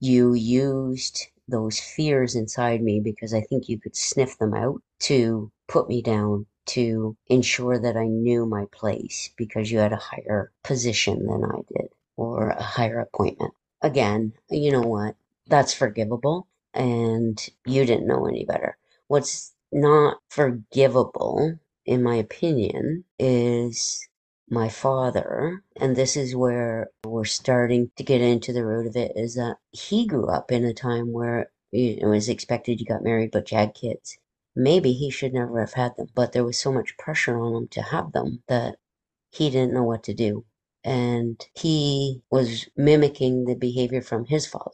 you 0.00 0.34
used 0.34 1.28
those 1.48 1.78
fears 1.78 2.34
inside 2.34 2.82
me 2.82 3.00
because 3.00 3.34
I 3.34 3.40
think 3.40 3.68
you 3.68 3.78
could 3.78 3.96
sniff 3.96 4.38
them 4.38 4.54
out 4.54 4.80
to 5.00 5.50
put 5.68 5.88
me 5.88 6.02
down, 6.02 6.46
to 6.64 7.16
ensure 7.26 7.78
that 7.78 7.96
I 7.96 8.06
knew 8.06 8.46
my 8.46 8.66
place 8.72 9.30
because 9.36 9.70
you 9.70 9.78
had 9.78 9.92
a 9.92 9.96
higher 9.96 10.52
position 10.62 11.26
than 11.26 11.44
I 11.44 11.58
did 11.68 11.88
or 12.16 12.50
a 12.50 12.62
higher 12.62 13.00
appointment. 13.00 13.52
Again, 13.82 14.32
you 14.48 14.70
know 14.70 14.80
what? 14.80 15.16
That's 15.48 15.74
forgivable, 15.74 16.46
and 16.72 17.44
you 17.66 17.84
didn't 17.84 18.06
know 18.06 18.26
any 18.26 18.44
better. 18.44 18.78
What's 19.08 19.54
not 19.72 20.18
forgivable, 20.28 21.58
in 21.84 22.02
my 22.02 22.14
opinion, 22.14 23.04
is 23.18 24.08
my 24.48 24.68
father, 24.68 25.64
and 25.76 25.96
this 25.96 26.16
is 26.16 26.36
where 26.36 26.90
we're 27.04 27.24
starting 27.24 27.90
to 27.96 28.04
get 28.04 28.20
into 28.20 28.52
the 28.52 28.64
root 28.64 28.86
of 28.86 28.96
it, 28.96 29.12
is 29.16 29.34
that 29.34 29.56
he 29.72 30.06
grew 30.06 30.28
up 30.28 30.52
in 30.52 30.64
a 30.64 30.72
time 30.72 31.10
where 31.12 31.50
it 31.72 32.06
was 32.06 32.28
expected 32.28 32.78
you 32.78 32.86
got 32.86 33.02
married, 33.02 33.32
but 33.32 33.50
you 33.50 33.58
had 33.58 33.74
kids. 33.74 34.16
Maybe 34.54 34.92
he 34.92 35.10
should 35.10 35.32
never 35.32 35.58
have 35.58 35.72
had 35.72 35.96
them, 35.96 36.08
but 36.14 36.32
there 36.32 36.44
was 36.44 36.58
so 36.58 36.70
much 36.70 36.98
pressure 36.98 37.36
on 37.40 37.54
him 37.56 37.68
to 37.68 37.82
have 37.82 38.12
them 38.12 38.42
that 38.46 38.76
he 39.30 39.50
didn't 39.50 39.72
know 39.72 39.84
what 39.84 40.04
to 40.04 40.14
do. 40.14 40.44
And 40.84 41.40
he 41.54 42.22
was 42.30 42.68
mimicking 42.76 43.44
the 43.44 43.54
behavior 43.54 44.02
from 44.02 44.24
his 44.24 44.46
father. 44.46 44.72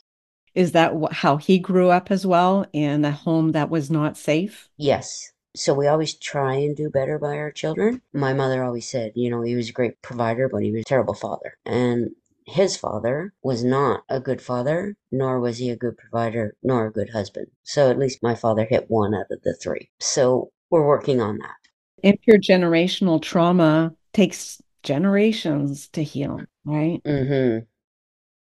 Is 0.55 0.73
that 0.73 0.93
how 1.13 1.37
he 1.37 1.59
grew 1.59 1.91
up 1.91 2.11
as 2.11 2.27
well 2.27 2.67
in 2.73 3.05
a 3.05 3.13
home 3.13 3.53
that 3.53 3.71
was 3.71 3.91
not 3.91 4.17
safe? 4.17 4.69
Yes. 4.77 5.33
So 5.55 5.75
we 5.75 5.87
always 5.87 6.15
try 6.15 6.55
and 6.55 6.77
do 6.77 6.91
better 6.91 7.19
by 7.19 7.37
our 7.37 7.51
children. 7.51 8.03
My 8.13 8.33
mother 8.33 8.65
always 8.65 8.89
said, 8.89 9.13
you 9.15 9.31
know, 9.31 9.43
he 9.43 9.57
was 9.57 9.71
a 9.71 9.73
great 9.73 10.01
provider, 10.03 10.49
but 10.49 10.63
he 10.63 10.73
was 10.73 10.83
a 10.83 10.85
terrible 10.85 11.15
father. 11.15 11.57
And 11.65 12.11
his 12.47 12.77
father 12.77 13.35
was 13.43 13.63
not 13.63 14.05
a 14.09 14.21
good 14.21 14.41
father, 14.41 14.97
nor 15.13 15.39
was 15.39 15.59
he 15.59 15.71
a 15.71 15.77
good 15.77 15.99
provider, 15.99 16.55
nor 16.63 16.87
a 16.87 16.93
good 16.93 17.11
husband. 17.11 17.49
So 17.63 17.91
at 17.91 17.99
least 17.99 18.23
my 18.23 18.35
father 18.35 18.65
hit 18.65 18.87
one 18.89 19.15
out 19.15 19.27
of 19.31 19.43
the 19.43 19.55
three. 19.55 19.91
So 20.01 20.51
we're 20.71 20.87
working 20.87 21.21
on 21.21 21.39
that. 21.39 21.57
Intergenerational 22.05 23.21
trauma 23.21 23.93
takes 24.13 24.63
generations 24.89 25.87
to 25.89 26.03
heal, 26.03 26.41
right? 26.65 27.03
Mm-hmm. 27.05 27.67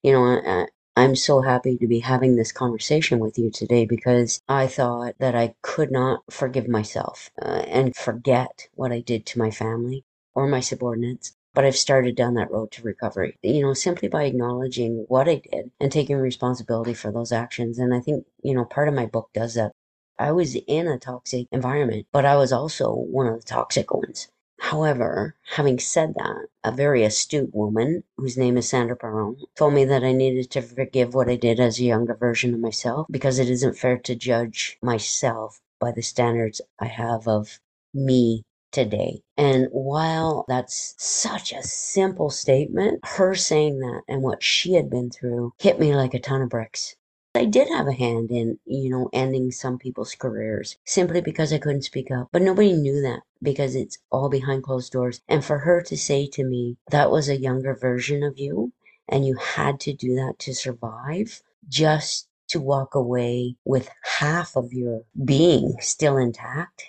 You 0.03 0.13
know, 0.13 0.43
I, 0.47 0.67
I'm 0.95 1.17
so 1.17 1.41
happy 1.41 1.79
to 1.79 1.87
be 1.87 2.01
having 2.01 2.37
this 2.37 2.53
conversation 2.53 3.19
with 3.19 3.39
you 3.39 3.51
today 3.51 3.87
because 3.87 4.43
I 4.47 4.67
thought 4.67 5.15
that 5.21 5.35
I 5.35 5.55
could 5.63 5.91
not 5.91 6.21
forgive 6.29 6.69
myself 6.69 7.31
uh, 7.41 7.65
and 7.67 7.97
forget 7.97 8.69
what 8.75 8.93
I 8.93 9.01
did 9.01 9.25
to 9.27 9.39
my 9.39 9.51
family 9.51 10.05
or 10.35 10.47
my 10.47 10.61
subordinates. 10.61 11.35
But 11.55 11.65
I've 11.65 11.77
started 11.77 12.15
down 12.15 12.35
that 12.35 12.51
road 12.51 12.73
to 12.73 12.83
recovery, 12.83 13.39
you 13.43 13.63
know, 13.63 13.73
simply 13.73 14.09
by 14.09 14.25
acknowledging 14.25 15.07
what 15.09 15.27
I 15.27 15.41
did 15.51 15.71
and 15.81 15.91
taking 15.91 16.17
responsibility 16.17 16.93
for 16.93 17.11
those 17.11 17.33
actions. 17.33 17.79
And 17.79 17.95
I 17.95 18.01
think, 18.01 18.27
you 18.43 18.55
know, 18.55 18.67
part 18.67 18.89
of 18.89 18.95
my 18.95 19.07
book 19.07 19.31
does 19.33 19.55
that. 19.55 19.73
I 20.19 20.33
was 20.33 20.57
in 20.57 20.89
a 20.89 20.99
toxic 20.99 21.47
environment, 21.51 22.07
but 22.13 22.27
I 22.27 22.37
was 22.37 22.53
also 22.53 22.93
one 22.93 23.29
of 23.29 23.41
the 23.41 23.47
toxic 23.47 23.95
ones. 23.95 24.29
However, 24.69 25.37
having 25.57 25.79
said 25.79 26.15
that, 26.15 26.47
a 26.65 26.73
very 26.73 27.05
astute 27.05 27.55
woman, 27.55 28.03
whose 28.17 28.39
name 28.39 28.57
is 28.57 28.67
Sandra 28.67 28.97
Perron, 28.97 29.37
told 29.57 29.75
me 29.75 29.85
that 29.85 30.03
I 30.03 30.13
needed 30.13 30.51
to 30.53 30.63
forgive 30.63 31.13
what 31.13 31.29
I 31.29 31.37
did 31.37 31.61
as 31.61 31.79
a 31.79 31.85
younger 31.85 32.15
version 32.15 32.55
of 32.55 32.61
myself 32.61 33.07
because 33.11 33.39
it 33.39 33.51
isn't 33.51 33.77
fair 33.77 33.99
to 33.99 34.15
judge 34.15 34.79
myself 34.81 35.61
by 35.79 35.93
the 35.93 36.01
standards 36.01 36.63
I 36.79 36.87
have 36.87 37.29
of 37.29 37.61
me 37.93 38.43
today. 38.73 39.21
And 39.37 39.69
while 39.71 40.47
that's 40.49 40.95
such 40.97 41.53
a 41.53 41.63
simple 41.63 42.31
statement, 42.31 43.01
her 43.05 43.35
saying 43.35 43.81
that 43.81 44.05
and 44.09 44.23
what 44.23 44.43
she 44.43 44.73
had 44.73 44.89
been 44.89 45.11
through 45.11 45.53
hit 45.59 45.79
me 45.79 45.95
like 45.95 46.15
a 46.15 46.19
ton 46.19 46.41
of 46.41 46.49
bricks. 46.49 46.97
I 47.37 47.47
did 47.47 47.67
have 47.69 47.89
a 47.89 47.93
hand 47.93 48.31
in, 48.31 48.61
you 48.65 48.89
know, 48.91 49.11
ending 49.13 49.51
some 49.51 49.77
people's 49.77 50.15
careers 50.15 50.77
simply 50.85 51.21
because 51.21 51.53
I 51.53 51.59
couldn't 51.59 51.83
speak 51.83 52.09
up. 52.11 52.29
But 52.31 52.43
nobody 52.43 52.73
knew 52.73 53.01
that 53.03 53.23
because 53.43 53.75
it's 53.75 53.99
all 54.11 54.29
behind 54.29 54.63
closed 54.63 54.93
doors. 54.93 55.21
And 55.29 55.45
for 55.45 55.59
her 55.59 55.83
to 55.83 55.97
say 55.97 56.29
to 56.29 56.45
me, 56.45 56.77
that 56.91 57.11
was 57.11 57.29
a 57.29 57.37
younger 57.37 57.75
version 57.75 58.23
of 58.23 58.39
you, 58.39 58.73
and 59.09 59.27
you 59.27 59.35
had 59.35 59.81
to 59.81 59.93
do 59.93 60.15
that 60.15 60.39
to 60.41 60.55
survive, 60.55 61.43
just 61.69 62.29
to 62.49 62.61
walk 62.61 62.95
away 62.95 63.57
with 63.65 63.91
half 64.19 64.57
of 64.57 64.73
your 64.73 65.03
being 65.25 65.75
still 65.81 66.17
intact. 66.17 66.85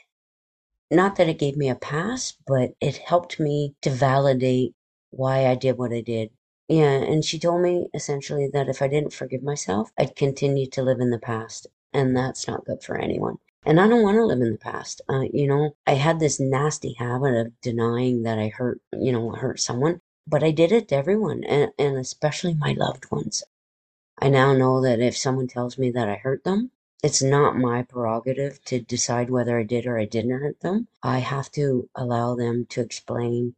Not 0.92 1.16
that 1.16 1.28
it 1.28 1.40
gave 1.40 1.58
me 1.58 1.70
a 1.70 1.76
pass, 1.76 2.38
but 2.46 2.76
it 2.80 2.98
helped 2.98 3.40
me 3.40 3.74
to 3.82 3.90
validate 3.90 4.76
why 5.10 5.48
I 5.48 5.56
did 5.56 5.80
what 5.80 5.92
I 5.92 6.02
did 6.02 6.30
yeah, 6.68 6.92
and 6.92 7.24
she 7.24 7.38
told 7.38 7.62
me 7.62 7.88
essentially 7.94 8.50
that 8.54 8.70
if 8.70 8.82
I 8.82 8.88
didn't 8.88 9.14
forgive 9.14 9.44
myself, 9.44 9.92
I'd 9.98 10.16
continue 10.16 10.68
to 10.72 10.82
live 10.82 11.00
in 11.00 11.12
the 11.12 11.20
past, 11.20 11.68
and 11.94 12.16
that's 12.18 12.48
not 12.48 12.66
good 12.66 12.84
for 12.84 12.98
anyone. 12.98 13.38
And 13.66 13.80
I 13.80 13.88
don't 13.88 14.04
want 14.04 14.18
to 14.18 14.26
live 14.26 14.42
in 14.42 14.52
the 14.52 14.58
past. 14.58 15.02
Uh, 15.10 15.24
you 15.32 15.48
know, 15.48 15.76
I 15.88 15.94
had 15.94 16.20
this 16.20 16.40
nasty 16.40 16.94
habit 16.94 17.36
of 17.36 17.62
denying 17.62 18.24
that 18.24 18.40
I 18.40 18.50
hurt, 18.50 18.80
you 18.94 19.12
know, 19.12 19.32
hurt 19.32 19.60
someone, 19.60 20.02
but 20.28 20.44
I 20.44 20.52
did 20.52 20.72
it 20.72 20.88
to 20.90 20.96
everyone, 20.96 21.44
and, 21.44 21.72
and 21.78 21.98
especially 21.98 22.54
my 22.54 22.74
loved 22.74 23.12
ones. 23.12 23.44
I 24.20 24.30
now 24.30 24.54
know 24.54 24.82
that 24.82 25.00
if 25.00 25.18
someone 25.18 25.48
tells 25.48 25.78
me 25.78 25.92
that 25.92 26.10
I 26.10 26.16
hurt 26.16 26.44
them, 26.44 26.72
it's 27.04 27.22
not 27.22 27.58
my 27.58 27.84
prerogative 27.84 28.64
to 28.66 28.80
decide 28.80 29.30
whether 29.30 29.60
I 29.60 29.64
did 29.64 29.86
or 29.86 30.00
I 30.00 30.06
didn't 30.06 30.40
hurt 30.40 30.62
them. 30.62 30.88
I 31.04 31.20
have 31.20 31.52
to 31.52 31.90
allow 31.94 32.36
them 32.36 32.66
to 32.70 32.82
explain 32.82 33.56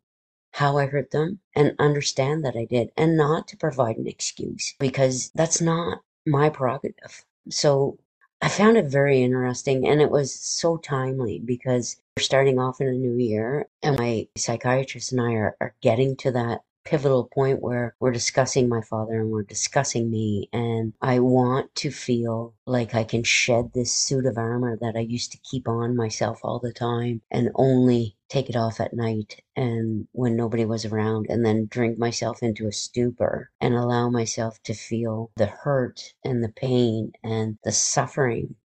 how 0.57 0.75
I 0.75 0.87
hurt 0.87 1.11
them 1.11 1.39
and 1.55 1.75
understand 1.77 2.43
that 2.43 2.55
I 2.55 2.65
did 2.65 2.89
and 2.97 3.15
not 3.15 3.47
to 3.49 3.57
provide 3.57 3.97
an 3.97 4.07
excuse 4.07 4.73
because 4.79 5.29
that's 5.35 5.61
not 5.61 5.99
my 6.25 6.49
prerogative. 6.49 7.23
So 7.47 7.99
I 8.41 8.49
found 8.49 8.75
it 8.75 8.85
very 8.85 9.21
interesting 9.21 9.87
and 9.87 10.01
it 10.01 10.09
was 10.09 10.33
so 10.33 10.77
timely 10.77 11.37
because 11.37 11.97
we're 12.17 12.23
starting 12.23 12.57
off 12.57 12.81
in 12.81 12.87
a 12.87 12.91
new 12.91 13.17
year 13.17 13.67
and 13.83 13.99
my 13.99 14.29
psychiatrist 14.35 15.11
and 15.11 15.21
I 15.21 15.33
are, 15.33 15.55
are 15.61 15.75
getting 15.81 16.15
to 16.17 16.31
that 16.31 16.61
pivotal 16.87 17.25
point 17.25 17.61
where 17.61 17.93
we're 17.99 18.13
discussing 18.13 18.69
my 18.69 18.79
father 18.79 19.19
and 19.19 19.29
we're 19.29 19.43
discussing 19.43 20.09
me 20.09 20.47
and 20.53 20.93
I 21.01 21.19
want 21.19 21.75
to 21.75 21.91
feel 21.91 22.53
like 22.65 22.95
I 22.95 23.03
can 23.03 23.23
shed 23.23 23.71
this 23.73 23.91
suit 23.91 24.25
of 24.25 24.37
armor 24.37 24.77
that 24.79 24.95
I 24.95 25.01
used 25.01 25.33
to 25.33 25.37
keep 25.39 25.67
on 25.67 25.97
myself 25.97 26.39
all 26.43 26.59
the 26.59 26.71
time 26.71 27.21
and 27.29 27.51
only 27.55 28.15
take 28.29 28.49
it 28.49 28.55
off 28.55 28.79
at 28.79 28.93
night 28.93 29.41
and 29.57 30.07
when 30.13 30.37
nobody 30.37 30.63
was 30.63 30.85
around 30.85 31.25
and 31.29 31.45
then 31.45 31.67
drink 31.69 31.99
myself 31.99 32.41
into 32.41 32.67
a 32.67 32.71
stupor 32.71 33.51
and 33.59 33.73
allow 33.73 34.09
myself 34.09 34.57
to 34.63 34.73
feel 34.73 35.29
the 35.35 35.47
hurt 35.47 36.13
and 36.23 36.41
the 36.41 36.49
pain 36.49 37.11
and 37.21 37.57
the 37.65 37.71
suffering 37.73 38.55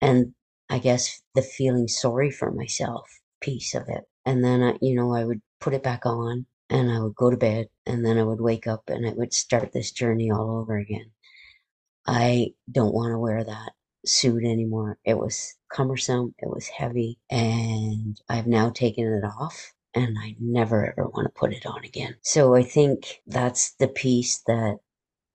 and 0.00 0.34
I 0.70 0.78
guess 0.78 1.20
the 1.34 1.42
feeling 1.42 1.88
sorry 1.88 2.30
for 2.30 2.52
myself 2.52 3.10
piece 3.40 3.74
of 3.74 3.88
it. 3.88 4.04
And 4.24 4.44
then 4.44 4.62
I, 4.62 4.78
you 4.80 4.94
know, 4.94 5.12
I 5.12 5.24
would 5.24 5.42
put 5.60 5.74
it 5.74 5.82
back 5.82 6.06
on 6.06 6.46
and 6.70 6.90
I 6.90 7.00
would 7.00 7.14
go 7.14 7.30
to 7.30 7.36
bed 7.36 7.68
and 7.86 8.04
then 8.04 8.18
I 8.18 8.22
would 8.22 8.40
wake 8.40 8.66
up 8.66 8.88
and 8.88 9.06
I 9.06 9.12
would 9.12 9.32
start 9.32 9.72
this 9.72 9.90
journey 9.90 10.30
all 10.30 10.56
over 10.56 10.76
again. 10.76 11.10
I 12.06 12.54
don't 12.70 12.94
want 12.94 13.12
to 13.12 13.18
wear 13.18 13.44
that 13.44 13.72
suit 14.04 14.44
anymore. 14.44 14.98
It 15.04 15.18
was 15.18 15.54
cumbersome, 15.72 16.34
it 16.38 16.48
was 16.48 16.66
heavy, 16.66 17.18
and 17.30 18.20
I've 18.28 18.46
now 18.46 18.70
taken 18.70 19.06
it 19.06 19.24
off 19.24 19.72
and 19.94 20.16
I 20.18 20.36
never 20.40 20.86
ever 20.86 21.08
want 21.08 21.26
to 21.26 21.38
put 21.38 21.52
it 21.52 21.66
on 21.66 21.84
again. 21.84 22.16
So 22.22 22.54
I 22.54 22.62
think 22.62 23.22
that's 23.26 23.72
the 23.74 23.88
piece 23.88 24.38
that 24.46 24.78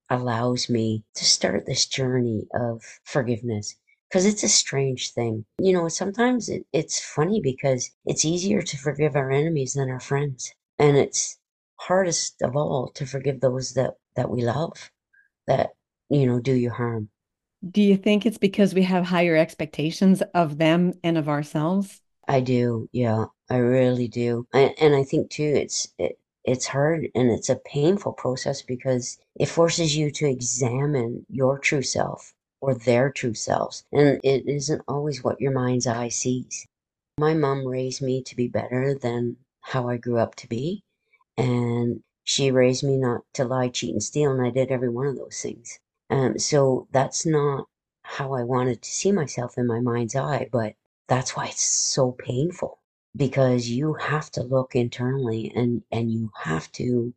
allows 0.10 0.70
me 0.70 1.04
to 1.16 1.26
start 1.26 1.66
this 1.66 1.86
journey 1.86 2.48
of 2.54 2.82
forgiveness 3.04 3.76
because 4.10 4.26
it's 4.26 4.44
a 4.44 4.50
strange 4.50 5.12
thing. 5.12 5.46
You 5.60 5.74
know, 5.74 5.88
sometimes 5.90 6.50
it, 6.50 6.66
it's 6.72 7.00
funny 7.00 7.42
because 7.42 7.92
it's 8.06 8.26
easier 8.26 8.62
to 8.62 8.78
forgive 8.78 9.16
our 9.16 9.32
enemies 9.32 9.74
than 9.74 9.90
our 9.90 10.00
friends. 10.00 10.54
And 10.80 10.98
it's 10.98 11.38
hardest 11.80 12.42
of 12.42 12.56
all 12.56 12.90
to 12.96 13.06
forgive 13.06 13.40
those 13.40 13.74
that 13.74 13.96
that 14.16 14.30
we 14.30 14.42
love 14.42 14.92
that, 15.46 15.70
you 16.10 16.26
know, 16.26 16.40
do 16.40 16.54
you 16.54 16.70
harm. 16.70 17.10
Do 17.70 17.82
you 17.82 17.98
think 17.98 18.26
it's 18.26 18.38
because 18.38 18.74
we 18.74 18.84
have 18.84 19.06
higher 19.06 19.36
expectations 19.36 20.22
of 20.34 20.58
them 20.58 20.94
and 21.04 21.18
of 21.18 21.28
ourselves? 21.30 22.02
I 22.28 22.42
do, 22.42 22.90
yeah, 22.92 23.26
I 23.50 23.58
really 23.58 24.08
do. 24.08 24.48
And, 24.54 24.74
and 24.80 24.96
I 24.96 25.04
think 25.04 25.30
too, 25.30 25.54
it's 25.56 25.88
it, 25.98 26.20
it's 26.44 26.68
hard 26.68 27.08
and 27.16 27.30
it's 27.32 27.50
a 27.50 27.56
painful 27.56 28.14
process 28.14 28.62
because 28.62 29.18
it 29.36 29.50
forces 29.50 29.96
you 29.96 30.12
to 30.12 30.30
examine 30.30 31.26
your 31.30 31.60
true 31.60 31.82
self 31.82 32.34
or 32.62 32.74
their 32.74 33.12
true 33.12 33.34
selves. 33.34 33.84
And 33.92 34.20
it 34.24 34.48
isn't 34.48 34.82
always 34.88 35.24
what 35.24 35.42
your 35.42 35.52
mind's 35.52 35.88
eye 35.88 36.10
sees. 36.10 36.66
My 37.18 37.34
mom 37.34 37.66
raised 37.66 38.02
me 38.02 38.22
to 38.24 38.36
be 38.36 38.48
better 38.48 38.94
than 38.94 39.38
how 39.68 39.90
I 39.90 39.98
grew 39.98 40.18
up 40.18 40.36
to 40.36 40.48
be. 40.48 40.84
And 41.38 42.02
she 42.24 42.52
raised 42.52 42.84
me 42.86 42.96
not 42.96 43.22
to 43.34 43.44
lie, 43.44 43.68
cheat, 43.68 43.92
and 43.92 44.02
steal. 44.02 44.32
And 44.32 44.42
I 44.42 44.50
did 44.50 44.72
every 44.72 44.90
one 44.90 45.08
of 45.08 45.18
those 45.18 45.42
things. 45.42 45.80
Um, 46.10 46.40
so 46.40 46.88
that's 46.92 47.26
not 47.26 47.68
how 48.02 48.34
I 48.34 48.44
wanted 48.44 48.82
to 48.82 48.90
see 48.90 49.12
myself 49.12 49.58
in 49.58 49.68
my 49.68 49.82
mind's 49.82 50.16
eye. 50.16 50.48
But 50.52 50.76
that's 51.08 51.36
why 51.36 51.48
it's 51.48 51.66
so 51.66 52.14
painful 52.14 52.80
because 53.16 53.68
you 53.68 53.96
have 53.96 54.32
to 54.32 54.44
look 54.44 54.74
internally 54.74 55.52
and, 55.54 55.84
and 55.92 56.12
you 56.12 56.32
have 56.44 56.72
to 56.74 57.14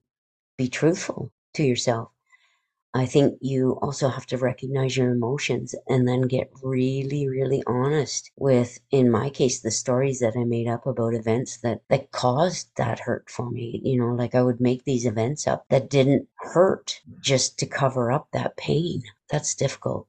be 0.56 0.68
truthful 0.68 1.30
to 1.54 1.62
yourself. 1.62 2.10
I 2.92 3.06
think 3.06 3.38
you 3.40 3.78
also 3.82 4.08
have 4.08 4.26
to 4.26 4.36
recognize 4.36 4.96
your 4.96 5.10
emotions 5.10 5.76
and 5.86 6.08
then 6.08 6.22
get 6.22 6.50
really, 6.60 7.28
really 7.28 7.62
honest 7.66 8.32
with, 8.36 8.80
in 8.90 9.10
my 9.10 9.30
case, 9.30 9.60
the 9.60 9.70
stories 9.70 10.18
that 10.20 10.34
I 10.36 10.42
made 10.42 10.66
up 10.66 10.86
about 10.86 11.14
events 11.14 11.58
that, 11.58 11.82
that 11.88 12.10
caused 12.10 12.70
that 12.76 12.98
hurt 12.98 13.30
for 13.30 13.48
me. 13.48 13.80
You 13.84 14.00
know, 14.00 14.14
like 14.14 14.34
I 14.34 14.42
would 14.42 14.60
make 14.60 14.84
these 14.84 15.06
events 15.06 15.46
up 15.46 15.66
that 15.68 15.88
didn't 15.88 16.26
hurt 16.34 17.00
just 17.20 17.58
to 17.60 17.66
cover 17.66 18.10
up 18.10 18.28
that 18.32 18.56
pain. 18.56 19.02
That's 19.30 19.54
difficult. 19.54 20.08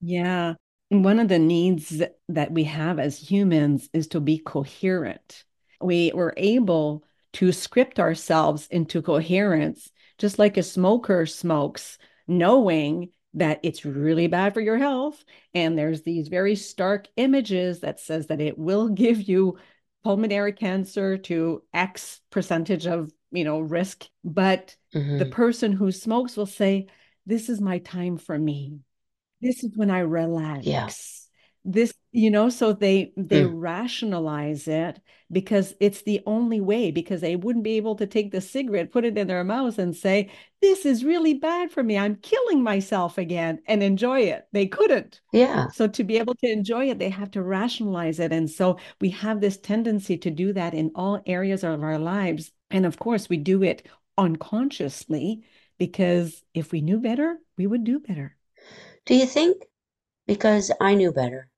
Yeah. 0.00 0.54
One 0.88 1.20
of 1.20 1.28
the 1.28 1.38
needs 1.38 2.02
that 2.28 2.50
we 2.50 2.64
have 2.64 2.98
as 2.98 3.18
humans 3.18 3.88
is 3.92 4.08
to 4.08 4.20
be 4.20 4.38
coherent. 4.38 5.44
We 5.80 6.10
were 6.12 6.34
able 6.36 7.04
to 7.34 7.52
script 7.52 8.00
ourselves 8.00 8.66
into 8.68 9.00
coherence 9.00 9.90
just 10.18 10.38
like 10.38 10.56
a 10.56 10.62
smoker 10.62 11.26
smokes, 11.26 11.98
knowing 12.26 13.10
that 13.34 13.60
it's 13.62 13.84
really 13.84 14.26
bad 14.26 14.54
for 14.54 14.60
your 14.60 14.78
health. 14.78 15.24
And 15.54 15.78
there's 15.78 16.02
these 16.02 16.28
very 16.28 16.56
stark 16.56 17.06
images 17.16 17.80
that 17.80 18.00
says 18.00 18.26
that 18.26 18.40
it 18.40 18.58
will 18.58 18.88
give 19.04 19.22
you 19.22 19.58
pulmonary 20.04 20.52
cancer 20.52 21.18
to 21.18 21.62
X 21.72 22.20
percentage 22.30 22.86
of, 22.86 23.10
you 23.30 23.44
know, 23.44 23.60
risk. 23.60 24.06
But 24.24 24.76
mm-hmm. 24.94 25.18
the 25.18 25.26
person 25.26 25.72
who 25.72 25.92
smokes 25.92 26.36
will 26.36 26.46
say, 26.46 26.86
this 27.26 27.48
is 27.48 27.60
my 27.60 27.78
time 27.78 28.16
for 28.16 28.38
me. 28.38 28.78
This 29.40 29.62
is 29.62 29.76
when 29.76 29.90
I 29.90 30.00
relax. 30.00 30.66
Yeah 30.66 30.88
this 31.68 31.92
you 32.12 32.30
know 32.30 32.48
so 32.48 32.72
they 32.72 33.12
they 33.14 33.42
mm. 33.42 33.52
rationalize 33.52 34.66
it 34.66 35.00
because 35.30 35.74
it's 35.80 36.02
the 36.02 36.22
only 36.24 36.62
way 36.62 36.90
because 36.90 37.20
they 37.20 37.36
wouldn't 37.36 37.62
be 37.62 37.76
able 37.76 37.94
to 37.94 38.06
take 38.06 38.30
the 38.30 38.40
cigarette 38.40 38.90
put 38.90 39.04
it 39.04 39.18
in 39.18 39.26
their 39.26 39.44
mouth 39.44 39.78
and 39.78 39.94
say 39.94 40.30
this 40.62 40.86
is 40.86 41.04
really 41.04 41.34
bad 41.34 41.70
for 41.70 41.84
me. 41.84 41.96
I'm 41.96 42.16
killing 42.16 42.64
myself 42.64 43.16
again 43.16 43.60
and 43.66 43.80
enjoy 43.80 44.22
it. 44.22 44.48
They 44.50 44.66
couldn't. 44.66 45.20
Yeah. 45.32 45.68
So 45.68 45.86
to 45.86 46.02
be 46.02 46.16
able 46.16 46.34
to 46.36 46.50
enjoy 46.50 46.88
it 46.88 46.98
they 46.98 47.10
have 47.10 47.30
to 47.32 47.42
rationalize 47.42 48.18
it. 48.18 48.32
And 48.32 48.50
so 48.50 48.78
we 49.00 49.10
have 49.10 49.40
this 49.40 49.58
tendency 49.58 50.16
to 50.18 50.30
do 50.30 50.54
that 50.54 50.72
in 50.72 50.90
all 50.94 51.22
areas 51.26 51.62
of 51.62 51.82
our 51.82 51.98
lives. 51.98 52.50
And 52.70 52.86
of 52.86 52.98
course 52.98 53.28
we 53.28 53.36
do 53.36 53.62
it 53.62 53.86
unconsciously 54.16 55.44
because 55.78 56.42
if 56.54 56.72
we 56.72 56.80
knew 56.80 56.98
better 56.98 57.36
we 57.58 57.66
would 57.66 57.84
do 57.84 58.00
better. 58.00 58.36
Do 59.04 59.14
you 59.14 59.26
think 59.26 59.62
because 60.28 60.70
i 60.80 60.94
knew 60.94 61.10
better 61.10 61.48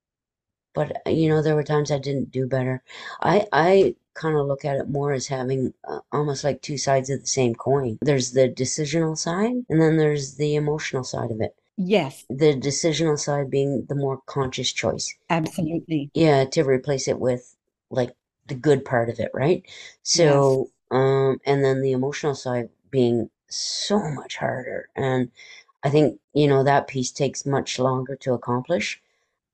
but 0.75 0.93
uh, 1.07 1.11
you 1.11 1.29
know 1.29 1.43
there 1.43 1.55
were 1.55 1.63
times 1.63 1.91
I 1.91 1.99
didn't 1.99 2.31
do 2.31 2.47
better. 2.47 2.83
I 3.23 3.47
I 3.53 3.95
kind 4.15 4.37
of 4.37 4.47
look 4.47 4.65
at 4.65 4.77
it 4.77 4.89
more 4.89 5.13
as 5.13 5.27
having 5.27 5.73
uh, 5.85 6.01
almost 6.13 6.45
like 6.45 6.63
two 6.63 6.79
sides 6.79 7.11
of 7.11 7.21
the 7.21 7.27
same 7.27 7.55
coin. 7.55 7.99
There's 8.03 8.33
the 8.33 8.49
decisional 8.49 9.17
side, 9.17 9.65
and 9.69 9.81
then 9.81 9.97
there's 9.97 10.37
the 10.37 10.55
emotional 10.55 11.05
side 11.05 11.31
of 11.31 11.41
it. 11.41 11.55
Yes. 11.77 12.25
The 12.29 12.55
decisional 12.55 13.19
side 13.19 13.51
being 13.51 13.87
the 13.89 13.95
more 13.95 14.21
conscious 14.27 14.71
choice. 14.71 15.15
Absolutely. 15.31 16.11
Yeah, 16.13 16.45
to 16.47 16.63
replace 16.63 17.09
it 17.09 17.19
with 17.19 17.57
like 17.91 18.15
the 18.49 18.55
good 18.55 18.85
part 18.85 19.09
of 19.09 19.19
it, 19.19 19.31
right? 19.33 19.65
So, 20.03 20.69
yes. 20.69 20.73
um, 20.91 21.41
and 21.47 21.65
then 21.65 21.81
the 21.81 21.93
emotional 21.93 22.35
side 22.35 22.69
being 22.91 23.31
so 23.49 23.99
much 23.99 24.37
harder. 24.37 24.91
And 24.95 25.31
I 25.83 25.89
think, 25.89 26.21
you 26.35 26.49
know, 26.49 26.63
that 26.65 26.89
piece 26.89 27.13
takes 27.13 27.47
much 27.47 27.79
longer 27.79 28.17
to 28.17 28.35
accomplish. 28.35 29.01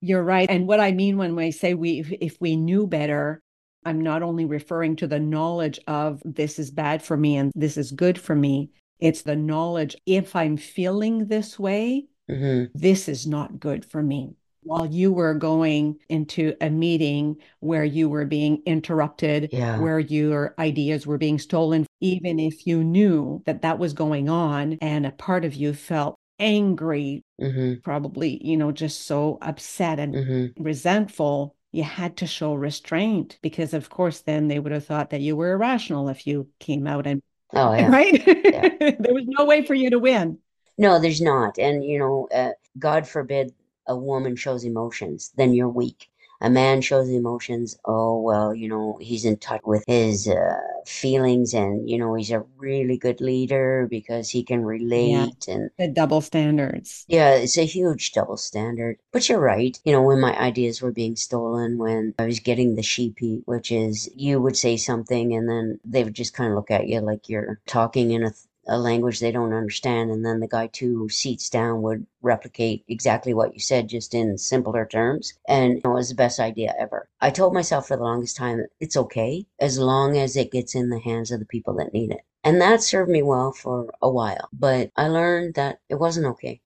You're 0.01 0.23
right. 0.23 0.49
And 0.51 0.67
what 0.67 0.81
I 0.81 0.93
mean 0.93 1.17
when 1.17 1.39
I 1.39 1.51
say 1.51 1.75
we, 1.75 2.19
if 2.21 2.37
we 2.41 2.57
knew 2.57 2.87
better, 2.87 3.43
I'm 3.85 4.01
not 4.01 4.23
only 4.23 4.45
referring 4.45 4.97
to 4.97 5.07
the 5.07 5.21
knowledge 5.21 5.79
of 5.87 6.21
this 6.25 6.59
is 6.59 6.71
bad 6.71 7.03
for 7.03 7.17
me 7.17 7.37
and 7.37 7.53
this 7.55 7.77
is 7.77 7.93
good 7.93 8.19
for 8.19 8.35
me. 8.35 8.71
It's 8.99 9.23
the 9.23 9.37
knowledge 9.37 9.97
if 10.07 10.35
I'm 10.35 10.57
feeling 10.57 11.27
this 11.27 11.59
way, 11.59 12.07
mm-hmm. 12.29 12.65
this 12.75 13.09
is 13.09 13.27
not 13.27 13.61
good 13.61 13.85
for 13.85 14.03
me. 14.03 14.35
While 14.63 14.87
you 14.87 15.13
were 15.13 15.35
going 15.35 16.01
into 16.09 16.55
a 16.61 16.69
meeting 16.69 17.37
where 17.61 17.85
you 17.85 18.09
were 18.09 18.25
being 18.25 18.63
interrupted, 18.67 19.51
yeah. 19.53 19.79
where 19.79 20.01
your 20.01 20.57
ideas 20.59 21.07
were 21.07 21.19
being 21.19 21.39
stolen, 21.39 21.87
even 22.01 22.41
if 22.41 22.67
you 22.67 22.83
knew 22.83 23.43
that 23.47 23.63
that 23.63 23.79
was 23.79 23.93
going 23.93 24.29
on 24.29 24.79
and 24.81 25.07
a 25.07 25.13
part 25.13 25.45
of 25.45 25.55
you 25.55 25.73
felt 25.73 26.17
angry, 26.39 27.25
mm-hmm. 27.41 27.81
probably, 27.83 28.41
you 28.47 28.57
know, 28.57 28.73
just 28.73 29.07
so 29.07 29.39
upset 29.43 29.99
and 29.99 30.15
mm-hmm. 30.15 30.63
resentful, 30.63 31.55
you 31.73 31.83
had 31.83 32.17
to 32.19 32.27
show 32.27 32.55
restraint 32.55 33.39
because, 33.43 33.75
of 33.75 33.91
course, 33.91 34.21
then 34.21 34.49
they 34.49 34.59
would 34.59 34.73
have 34.73 34.87
thought 34.87 35.11
that 35.11 35.21
you 35.21 35.37
were 35.37 35.53
irrational 35.53 36.09
if 36.09 36.27
you 36.27 36.49
came 36.59 36.87
out 36.87 37.07
and, 37.07 37.23
oh, 37.55 37.73
yeah. 37.77 37.89
right? 37.89 38.27
Yeah. 38.27 38.69
there 38.99 39.15
was 39.15 39.27
no 39.27 39.45
way 39.45 39.65
for 39.65 39.75
you 39.75 39.91
to 39.91 39.99
win. 39.99 40.39
No, 40.79 40.99
there's 40.99 41.21
not. 41.21 41.59
And, 41.59 41.85
you 41.85 41.99
know, 41.99 42.29
uh, 42.35 42.53
God 42.79 43.07
forbid 43.09 43.53
a 43.87 43.97
woman 43.97 44.37
shows 44.37 44.65
emotions, 44.65 45.33
then 45.37 45.55
you're 45.55 45.69
weak 45.69 46.11
a 46.41 46.51
man 46.51 46.81
shows 46.81 47.09
emotions 47.09 47.79
oh 47.85 48.21
well 48.21 48.55
you 48.55 48.69
know 48.69 48.99
he's 49.01 49.25
in 49.25 49.37
touch 49.37 49.61
with 49.65 49.85
his 49.87 50.29
uh, 50.29 50.57
feelings 50.87 51.55
and 51.55 51.89
you 51.89 51.99
know 51.99 52.15
he's 52.15 52.31
a 52.31 52.45
really 52.57 52.97
good 52.97 53.21
leader 53.21 53.87
because 53.91 54.31
he 54.31 54.43
can 54.43 54.65
relate 54.65 55.11
yeah, 55.47 55.55
and 55.55 55.71
the 55.79 55.89
double 55.89 56.21
standards. 56.21 57.05
Yeah 57.09 57.35
it's 57.35 57.59
a 57.59 57.65
huge 57.65 58.13
double 58.13 58.37
standard. 58.37 58.99
But 59.13 59.29
you're 59.29 59.41
right 59.41 59.79
you 59.85 59.93
know 59.93 60.03
when 60.03 60.21
my 60.21 60.39
ideas 60.39 60.83
were 60.83 60.93
being 60.93 61.17
stolen 61.17 61.79
when 61.79 62.15
i 62.19 62.27
was 62.27 62.41
getting 62.41 62.75
the 62.75 62.83
sheep 62.83 63.19
heat 63.19 63.43
which 63.47 63.73
is 63.73 64.09
you 64.15 64.41
would 64.41 64.57
say 64.57 64.77
something 64.77 65.35
and 65.35 65.49
then 65.49 65.81
they 65.85 66.05
would 66.05 66.15
just 66.15 66.35
kind 66.35 66.51
of 66.51 66.57
look 66.57 66.71
at 66.71 66.89
you 66.89 67.01
like 67.01 67.29
you're 67.29 67.61
talking 67.67 68.11
in 68.11 68.23
a 68.25 68.33
a 68.67 68.79
language 68.79 69.21
they 69.21 69.33
don't 69.33 69.53
understand 69.53 70.11
and 70.11 70.25
then 70.25 70.41
the 70.41 70.49
guy 70.49 70.67
two 70.67 71.09
seats 71.09 71.49
down 71.51 71.83
would 71.83 72.07
replicate 72.23 72.85
exactly 72.89 73.33
what 73.35 73.55
you 73.55 73.61
said 73.61 73.89
just 73.89 74.15
in 74.15 74.37
simpler 74.39 74.87
terms 74.87 75.35
and 75.49 75.79
it 75.79 75.89
was 75.89 76.09
the 76.09 76.15
best 76.15 76.41
idea 76.41 76.75
ever. 76.79 77.09
I 77.21 77.31
told 77.31 77.55
myself 77.55 77.89
for 77.89 77.97
the 77.97 78.03
longest 78.03 78.37
time 78.37 78.65
it's 78.81 78.97
okay 78.97 79.47
as 79.61 79.79
long 79.79 80.17
as 80.17 80.37
it 80.37 80.53
gets 80.53 80.75
in 80.75 80.91
the 80.91 81.01
hands 81.01 81.31
of 81.31 81.41
the 81.41 81.47
people 81.47 81.75
that 81.75 81.93
need 81.93 82.11
it. 82.11 82.23
And 82.45 82.61
that 82.61 82.83
served 82.83 83.11
me 83.11 83.23
well 83.23 83.53
for 83.53 83.93
a 84.03 84.11
while 84.11 84.49
but 84.53 84.91
i 84.97 85.09
learned 85.09 85.55
that 85.55 85.81
it 85.89 85.97
wasn't 85.97 86.27
okay 86.27 86.61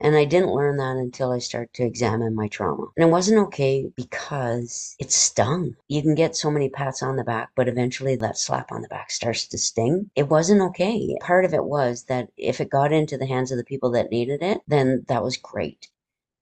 and 0.00 0.16
I 0.16 0.24
didn't 0.24 0.54
learn 0.54 0.76
that 0.76 0.96
until 0.96 1.32
I 1.32 1.38
started 1.38 1.74
to 1.74 1.84
examine 1.84 2.34
my 2.34 2.48
trauma. 2.48 2.86
And 2.96 3.08
it 3.08 3.10
wasn't 3.10 3.38
okay 3.46 3.90
because 3.96 4.94
it 4.98 5.10
stung. 5.10 5.74
You 5.88 6.02
can 6.02 6.14
get 6.14 6.36
so 6.36 6.50
many 6.50 6.68
pats 6.68 7.02
on 7.02 7.16
the 7.16 7.24
back, 7.24 7.50
but 7.56 7.68
eventually 7.68 8.16
that 8.16 8.38
slap 8.38 8.70
on 8.70 8.82
the 8.82 8.88
back 8.88 9.10
starts 9.10 9.46
to 9.48 9.58
sting. 9.58 10.10
It 10.14 10.28
wasn't 10.28 10.62
okay. 10.62 11.16
Part 11.20 11.44
of 11.44 11.52
it 11.52 11.64
was 11.64 12.04
that 12.04 12.30
if 12.36 12.60
it 12.60 12.70
got 12.70 12.92
into 12.92 13.18
the 13.18 13.26
hands 13.26 13.50
of 13.50 13.58
the 13.58 13.64
people 13.64 13.90
that 13.90 14.10
needed 14.10 14.42
it, 14.42 14.60
then 14.66 15.04
that 15.08 15.22
was 15.22 15.36
great. 15.36 15.88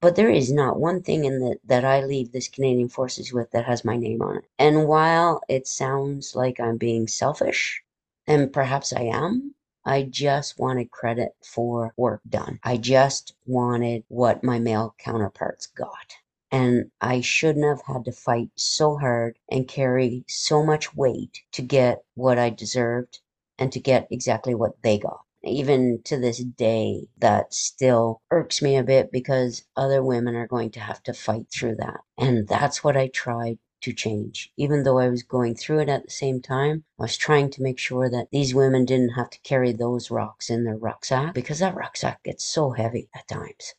But 0.02 0.16
there 0.16 0.30
is 0.30 0.52
not 0.52 0.78
one 0.78 1.02
thing 1.02 1.24
in 1.24 1.40
the, 1.40 1.56
that 1.64 1.84
I 1.84 2.04
leave 2.04 2.30
this 2.30 2.48
Canadian 2.48 2.90
Forces 2.90 3.32
with 3.32 3.50
that 3.52 3.64
has 3.64 3.84
my 3.84 3.96
name 3.96 4.20
on 4.20 4.36
it. 4.36 4.44
And 4.58 4.86
while 4.86 5.40
it 5.48 5.66
sounds 5.66 6.36
like 6.36 6.60
I'm 6.60 6.76
being 6.76 7.08
selfish, 7.08 7.82
and 8.26 8.52
perhaps 8.52 8.92
I 8.92 9.02
am, 9.02 9.54
I 9.88 10.02
just 10.02 10.58
wanted 10.58 10.90
credit 10.90 11.36
for 11.44 11.94
work 11.96 12.20
done. 12.28 12.58
I 12.64 12.76
just 12.76 13.36
wanted 13.46 14.02
what 14.08 14.42
my 14.42 14.58
male 14.58 14.96
counterparts 14.98 15.68
got. 15.68 16.12
And 16.50 16.90
I 17.00 17.20
shouldn't 17.20 17.64
have 17.64 17.82
had 17.86 18.04
to 18.06 18.12
fight 18.12 18.50
so 18.56 18.98
hard 18.98 19.38
and 19.48 19.68
carry 19.68 20.24
so 20.26 20.64
much 20.64 20.96
weight 20.96 21.38
to 21.52 21.62
get 21.62 22.02
what 22.14 22.36
I 22.36 22.50
deserved 22.50 23.20
and 23.58 23.72
to 23.72 23.78
get 23.78 24.08
exactly 24.10 24.56
what 24.56 24.82
they 24.82 24.98
got. 24.98 25.20
Even 25.44 26.02
to 26.04 26.16
this 26.18 26.42
day, 26.42 27.06
that 27.18 27.54
still 27.54 28.22
irks 28.32 28.60
me 28.60 28.76
a 28.76 28.82
bit 28.82 29.12
because 29.12 29.64
other 29.76 30.02
women 30.02 30.34
are 30.34 30.48
going 30.48 30.70
to 30.72 30.80
have 30.80 31.00
to 31.04 31.14
fight 31.14 31.46
through 31.48 31.76
that. 31.76 32.00
And 32.18 32.48
that's 32.48 32.82
what 32.82 32.96
I 32.96 33.06
tried 33.06 33.58
to 33.86 33.92
change. 33.92 34.52
Even 34.56 34.82
though 34.82 34.98
I 34.98 35.08
was 35.08 35.22
going 35.22 35.54
through 35.54 35.78
it 35.78 35.88
at 35.88 36.04
the 36.04 36.10
same 36.10 36.42
time, 36.42 36.82
I 36.98 37.02
was 37.02 37.16
trying 37.16 37.50
to 37.50 37.62
make 37.62 37.78
sure 37.78 38.10
that 38.10 38.32
these 38.32 38.52
women 38.52 38.84
didn't 38.84 39.10
have 39.10 39.30
to 39.30 39.38
carry 39.44 39.72
those 39.72 40.10
rocks 40.10 40.50
in 40.50 40.64
their 40.64 40.76
rucksack 40.76 41.34
because 41.34 41.60
that 41.60 41.76
rucksack 41.76 42.24
gets 42.24 42.44
so 42.44 42.72
heavy 42.72 43.08
at 43.14 43.28
times. 43.28 43.74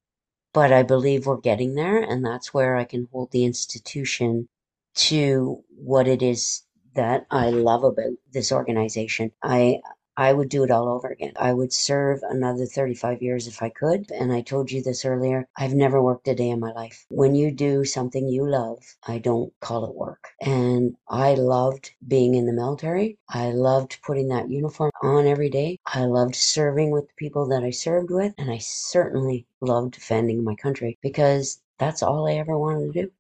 But 0.54 0.72
I 0.72 0.84
believe 0.84 1.26
we're 1.26 1.42
getting 1.42 1.76
there, 1.76 2.02
and 2.02 2.26
that's 2.26 2.54
where 2.54 2.78
I 2.78 2.86
can 2.86 3.10
hold 3.12 3.32
the 3.32 3.44
institution 3.44 4.48
to 4.96 5.62
what 5.76 6.08
it 6.08 6.22
is 6.22 6.64
that 6.94 7.28
I 7.30 7.50
love 7.50 7.84
about 7.84 8.14
this 8.32 8.54
organization. 8.54 9.34
I 9.44 9.82
I 10.18 10.34
would 10.34 10.50
do 10.50 10.64
it 10.64 10.72
all 10.72 10.90
over 10.90 11.10
again. 11.10 11.34
I 11.40 11.54
would 11.54 11.72
serve 11.72 12.22
another 12.24 12.66
35 12.66 13.22
years 13.22 13.46
if 13.46 13.62
I 13.62 13.70
could. 13.70 14.12
And 14.12 14.34
I 14.34 14.42
told 14.42 14.72
you 14.72 14.82
this 14.82 15.06
earlier. 15.06 15.48
I've 15.56 15.76
never 15.76 16.02
worked 16.02 16.28
a 16.28 16.34
day 16.34 16.50
in 16.50 16.60
my 16.60 16.72
life. 16.72 17.06
When 17.10 17.36
you 17.36 17.52
do 17.52 17.86
something 17.86 18.28
you 18.28 18.50
love, 18.50 18.80
I 19.08 19.20
don't 19.20 19.54
call 19.62 19.86
it 19.86 19.96
work. 19.96 20.30
And 20.42 20.96
I 21.08 21.36
loved 21.36 21.92
being 22.08 22.34
in 22.34 22.48
the 22.48 22.52
military. 22.52 23.20
I 23.30 23.52
loved 23.52 24.00
putting 24.04 24.30
that 24.30 24.50
uniform 24.50 24.92
on 25.04 25.28
every 25.28 25.50
day. 25.50 25.78
I 25.86 26.06
loved 26.06 26.36
serving 26.36 26.90
with 26.90 27.08
the 27.08 27.14
people 27.18 27.48
that 27.50 27.64
I 27.64 27.70
served 27.70 28.10
with. 28.10 28.34
And 28.40 28.50
I 28.50 28.58
certainly 28.58 29.46
loved 29.62 29.94
defending 29.94 30.44
my 30.44 30.56
country 30.56 30.98
because 31.02 31.62
that's 31.78 32.02
all 32.02 32.28
I 32.28 32.34
ever 32.34 32.58
wanted 32.58 32.92
to 32.92 33.02
do. 33.04 33.12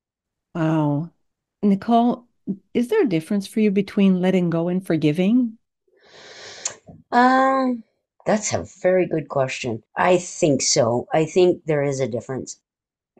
Wow. 0.55 1.11
Necole, 1.63 2.23
is 2.73 2.87
there 2.87 3.03
a 3.03 3.09
difference 3.09 3.45
for 3.45 3.59
you 3.59 3.69
between 3.69 4.21
letting 4.21 4.49
go 4.49 4.67
and 4.67 4.85
forgiving? 4.85 5.56
Um, 7.11 7.83
that's 8.25 8.53
a 8.53 8.63
very 8.81 9.05
good 9.07 9.27
question. 9.27 9.83
I 9.95 10.17
think 10.17 10.61
so. 10.61 11.07
I 11.13 11.25
think 11.25 11.65
there 11.65 11.83
is 11.83 11.99
a 11.99 12.07
difference. 12.07 12.61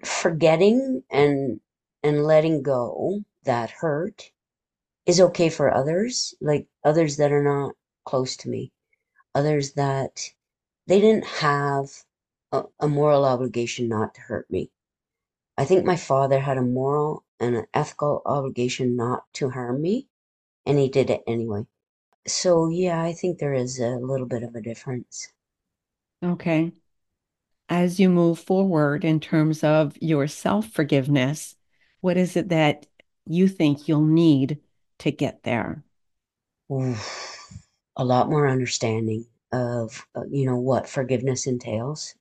Forgetting 0.05 1.03
and 1.11 1.61
and 2.03 2.25
letting 2.25 2.63
go 2.63 3.23
that 3.43 3.71
hurt 3.71 4.31
is 5.05 5.21
okay 5.21 5.49
for 5.49 5.73
others, 5.73 6.35
like 6.41 6.67
others 6.83 7.17
that 7.17 7.31
are 7.31 7.43
not 7.43 7.75
close 8.05 8.37
to 8.37 8.49
me, 8.49 8.71
others 9.35 9.73
that 9.73 10.31
they 10.87 11.01
didn't 11.01 11.25
have 11.25 12.05
a, 12.51 12.65
a 12.79 12.87
moral 12.87 13.25
obligation 13.25 13.87
not 13.89 14.15
to 14.15 14.21
hurt 14.21 14.49
me. 14.51 14.71
I 15.57 15.65
think 15.65 15.85
my 15.85 15.97
father 15.97 16.39
had 16.39 16.57
a 16.57 16.63
moral 16.63 17.23
and 17.39 17.55
an 17.55 17.67
ethical 17.73 18.21
obligation 18.25 18.95
not 18.95 19.25
to 19.33 19.51
harm 19.51 19.81
me, 19.81 20.07
and 20.65 20.77
he 20.79 20.89
did 20.89 21.09
it 21.11 21.23
anyway. 21.27 21.67
So, 22.27 22.69
yeah, 22.69 23.01
I 23.01 23.13
think 23.13 23.39
there 23.39 23.53
is 23.53 23.79
a 23.79 23.97
little 23.97 24.27
bit 24.27 24.43
of 24.43 24.55
a 24.55 24.61
difference. 24.61 25.31
Okay. 26.23 26.71
As 27.69 27.99
you 27.99 28.09
move 28.09 28.39
forward 28.39 29.03
in 29.03 29.19
terms 29.19 29.63
of 29.63 29.97
your 30.01 30.27
self-forgiveness, 30.27 31.55
what 32.01 32.17
is 32.17 32.35
it 32.35 32.49
that 32.49 32.85
you 33.25 33.47
think 33.47 33.87
you'll 33.87 34.05
need 34.05 34.59
to 34.99 35.11
get 35.11 35.43
there? 35.43 35.83
Oof. 36.71 37.33
A 37.99 38.05
lot 38.05 38.29
more 38.29 38.47
understanding 38.47 39.25
of, 39.51 40.05
uh, 40.15 40.25
you 40.29 40.45
know, 40.45 40.57
what 40.57 40.87
forgiveness 40.87 41.47
entails 41.47 42.13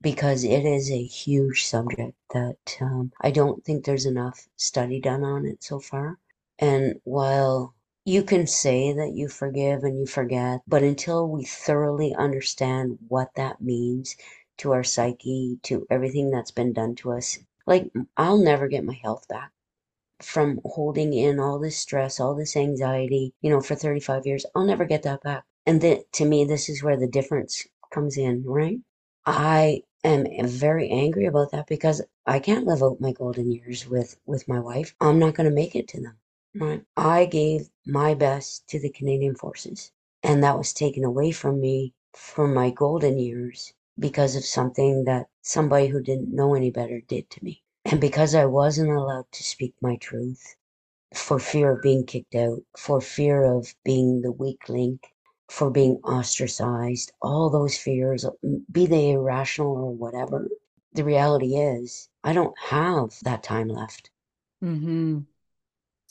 because 0.00 0.44
it 0.44 0.64
is 0.64 0.90
a 0.90 1.04
huge 1.04 1.66
subject 1.66 2.14
that 2.32 2.78
um, 2.80 3.12
I 3.20 3.30
don't 3.30 3.64
think 3.64 3.84
there's 3.84 4.06
enough 4.06 4.48
study 4.56 5.00
done 5.00 5.22
on 5.22 5.46
it 5.46 5.62
so 5.62 5.80
far. 5.80 6.18
And 6.58 7.00
while 7.04 7.75
you 8.06 8.22
can 8.22 8.46
say 8.46 8.92
that 8.92 9.14
you 9.14 9.26
forgive 9.26 9.82
and 9.82 9.98
you 9.98 10.06
forget, 10.06 10.60
but 10.68 10.84
until 10.84 11.28
we 11.28 11.44
thoroughly 11.44 12.14
understand 12.14 12.98
what 13.08 13.34
that 13.34 13.60
means 13.60 14.16
to 14.58 14.70
our 14.72 14.84
psyche, 14.84 15.58
to 15.64 15.84
everything 15.90 16.30
that's 16.30 16.52
been 16.52 16.72
done 16.72 16.94
to 16.94 17.10
us, 17.10 17.38
like 17.66 17.90
I'll 18.16 18.38
never 18.38 18.68
get 18.68 18.84
my 18.84 18.94
health 18.94 19.26
back 19.26 19.50
from 20.22 20.60
holding 20.64 21.14
in 21.14 21.40
all 21.40 21.58
this 21.58 21.78
stress, 21.78 22.20
all 22.20 22.36
this 22.36 22.56
anxiety, 22.56 23.34
you 23.40 23.50
know, 23.50 23.60
for 23.60 23.74
35 23.74 24.24
years. 24.24 24.46
I'll 24.54 24.64
never 24.64 24.84
get 24.84 25.02
that 25.02 25.22
back. 25.22 25.44
And 25.66 25.80
that 25.80 26.12
to 26.12 26.24
me, 26.24 26.44
this 26.44 26.68
is 26.68 26.84
where 26.84 26.96
the 26.96 27.08
difference 27.08 27.66
comes 27.92 28.16
in, 28.16 28.44
right? 28.44 28.78
I 29.26 29.82
am 30.04 30.26
very 30.46 30.88
angry 30.90 31.26
about 31.26 31.50
that 31.50 31.66
because 31.66 32.02
I 32.24 32.38
can't 32.38 32.66
live 32.66 32.84
out 32.84 33.00
my 33.00 33.10
golden 33.10 33.50
years 33.50 33.88
with 33.88 34.16
with 34.26 34.46
my 34.46 34.60
wife. 34.60 34.94
I'm 35.00 35.18
not 35.18 35.34
going 35.34 35.48
to 35.48 35.54
make 35.54 35.74
it 35.74 35.88
to 35.88 36.00
them. 36.00 36.18
Right? 36.58 36.84
I 36.96 37.26
gave 37.26 37.68
my 37.86 38.14
best 38.14 38.66
to 38.68 38.80
the 38.80 38.90
Canadian 38.90 39.34
Forces, 39.34 39.92
and 40.22 40.42
that 40.42 40.56
was 40.56 40.72
taken 40.72 41.04
away 41.04 41.30
from 41.30 41.60
me 41.60 41.92
for 42.14 42.48
my 42.48 42.70
golden 42.70 43.18
years 43.18 43.74
because 43.98 44.36
of 44.36 44.44
something 44.44 45.04
that 45.04 45.28
somebody 45.42 45.86
who 45.88 46.00
didn't 46.00 46.34
know 46.34 46.54
any 46.54 46.70
better 46.70 47.00
did 47.00 47.28
to 47.30 47.44
me. 47.44 47.62
And 47.84 48.00
because 48.00 48.34
I 48.34 48.46
wasn't 48.46 48.90
allowed 48.90 49.30
to 49.32 49.42
speak 49.42 49.74
my 49.80 49.96
truth 49.96 50.56
for 51.14 51.38
fear 51.38 51.72
of 51.72 51.82
being 51.82 52.04
kicked 52.04 52.34
out, 52.34 52.62
for 52.76 53.00
fear 53.00 53.44
of 53.44 53.74
being 53.84 54.22
the 54.22 54.32
weak 54.32 54.68
link, 54.68 55.06
for 55.48 55.70
being 55.70 55.96
ostracized, 56.02 57.12
all 57.22 57.48
those 57.50 57.76
fears, 57.78 58.26
be 58.72 58.86
they 58.86 59.10
irrational 59.10 59.76
or 59.76 59.94
whatever. 59.94 60.48
The 60.92 61.04
reality 61.04 61.56
is, 61.56 62.08
I 62.24 62.32
don't 62.32 62.58
have 62.58 63.18
that 63.22 63.42
time 63.42 63.68
left. 63.68 64.10
Mm-hmm. 64.64 65.20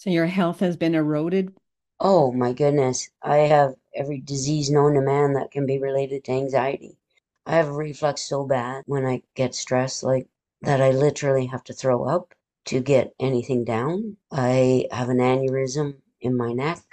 So 0.05 0.11
your 0.11 0.27
health 0.27 0.59
has 0.59 0.77
been 0.77 0.93
eroded? 0.93 1.55
Oh 1.99 2.31
my 2.31 2.53
goodness. 2.53 3.09
I 3.23 3.37
have 3.37 3.73
every 3.95 4.19
disease 4.19 4.69
known 4.69 4.93
to 4.93 5.01
man 5.01 5.33
that 5.33 5.49
can 5.49 5.65
be 5.65 5.79
related 5.79 6.25
to 6.25 6.31
anxiety. 6.31 6.99
I 7.47 7.55
have 7.55 7.69
reflux 7.69 8.21
so 8.21 8.45
bad 8.45 8.83
when 8.85 9.03
I 9.03 9.23
get 9.33 9.55
stressed, 9.55 10.03
like 10.03 10.27
that 10.61 10.79
I 10.79 10.91
literally 10.91 11.47
have 11.47 11.63
to 11.63 11.73
throw 11.73 12.03
up 12.03 12.35
to 12.65 12.81
get 12.81 13.15
anything 13.19 13.63
down. 13.63 14.17
I 14.31 14.85
have 14.91 15.09
an 15.09 15.17
aneurysm 15.17 15.95
in 16.21 16.37
my 16.37 16.53
neck. 16.53 16.83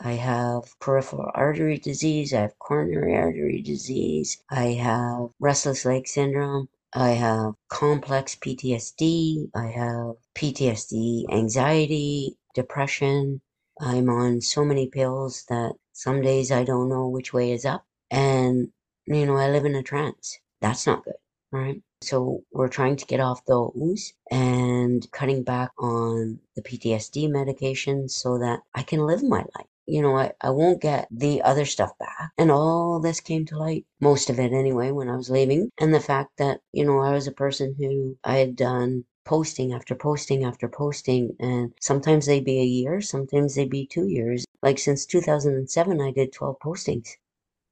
I 0.00 0.12
have 0.12 0.62
peripheral 0.80 1.30
artery 1.34 1.76
disease. 1.76 2.32
I 2.32 2.40
have 2.40 2.58
coronary 2.58 3.14
artery 3.14 3.60
disease. 3.60 4.42
I 4.48 4.68
have 4.68 5.28
restless 5.38 5.84
leg 5.84 6.08
syndrome. 6.08 6.70
I 6.94 7.10
have 7.10 7.56
complex 7.68 8.36
PTSD. 8.36 9.50
I 9.54 9.66
have 9.66 10.14
PTSD, 10.34 11.26
anxiety, 11.30 12.38
depression. 12.54 13.40
I'm 13.80 14.08
on 14.08 14.40
so 14.40 14.64
many 14.64 14.88
pills 14.88 15.44
that 15.48 15.74
some 15.92 16.22
days 16.22 16.50
I 16.52 16.64
don't 16.64 16.88
know 16.88 17.08
which 17.08 17.32
way 17.32 17.52
is 17.52 17.64
up. 17.64 17.84
And, 18.10 18.68
you 19.06 19.26
know, 19.26 19.36
I 19.36 19.50
live 19.50 19.64
in 19.64 19.74
a 19.74 19.82
trance. 19.82 20.38
That's 20.60 20.86
not 20.86 21.04
good, 21.04 21.14
right? 21.52 21.82
So 22.02 22.44
we're 22.52 22.68
trying 22.68 22.96
to 22.96 23.06
get 23.06 23.20
off 23.20 23.44
those 23.46 24.12
and 24.30 25.10
cutting 25.12 25.42
back 25.42 25.72
on 25.78 26.40
the 26.56 26.62
PTSD 26.62 27.30
medication 27.30 28.08
so 28.08 28.38
that 28.38 28.60
I 28.74 28.82
can 28.82 29.00
live 29.00 29.22
my 29.22 29.44
life 29.56 29.66
you 29.86 30.00
know, 30.00 30.16
I, 30.16 30.32
I 30.40 30.50
won't 30.50 30.80
get 30.80 31.08
the 31.10 31.42
other 31.42 31.64
stuff 31.64 31.96
back. 31.98 32.32
And 32.38 32.50
all 32.50 33.00
this 33.00 33.20
came 33.20 33.44
to 33.46 33.58
light, 33.58 33.86
most 34.00 34.30
of 34.30 34.38
it 34.38 34.52
anyway, 34.52 34.90
when 34.90 35.08
I 35.08 35.16
was 35.16 35.30
leaving. 35.30 35.70
And 35.78 35.94
the 35.94 36.00
fact 36.00 36.30
that, 36.38 36.60
you 36.72 36.84
know, 36.84 37.00
I 37.00 37.12
was 37.12 37.26
a 37.26 37.32
person 37.32 37.74
who 37.78 38.16
I 38.24 38.36
had 38.36 38.56
done 38.56 39.04
posting 39.24 39.72
after 39.72 39.94
posting 39.94 40.44
after 40.44 40.68
posting 40.68 41.34
and 41.40 41.72
sometimes 41.80 42.26
they'd 42.26 42.44
be 42.44 42.60
a 42.60 42.64
year 42.64 43.00
sometimes 43.00 43.54
they'd 43.54 43.70
be 43.70 43.86
two 43.86 44.08
years. 44.08 44.44
Like 44.62 44.78
since 44.78 45.06
2007 45.06 46.00
i 46.00 46.10
did 46.10 46.32
12 46.32 46.58
postings. 46.58 47.08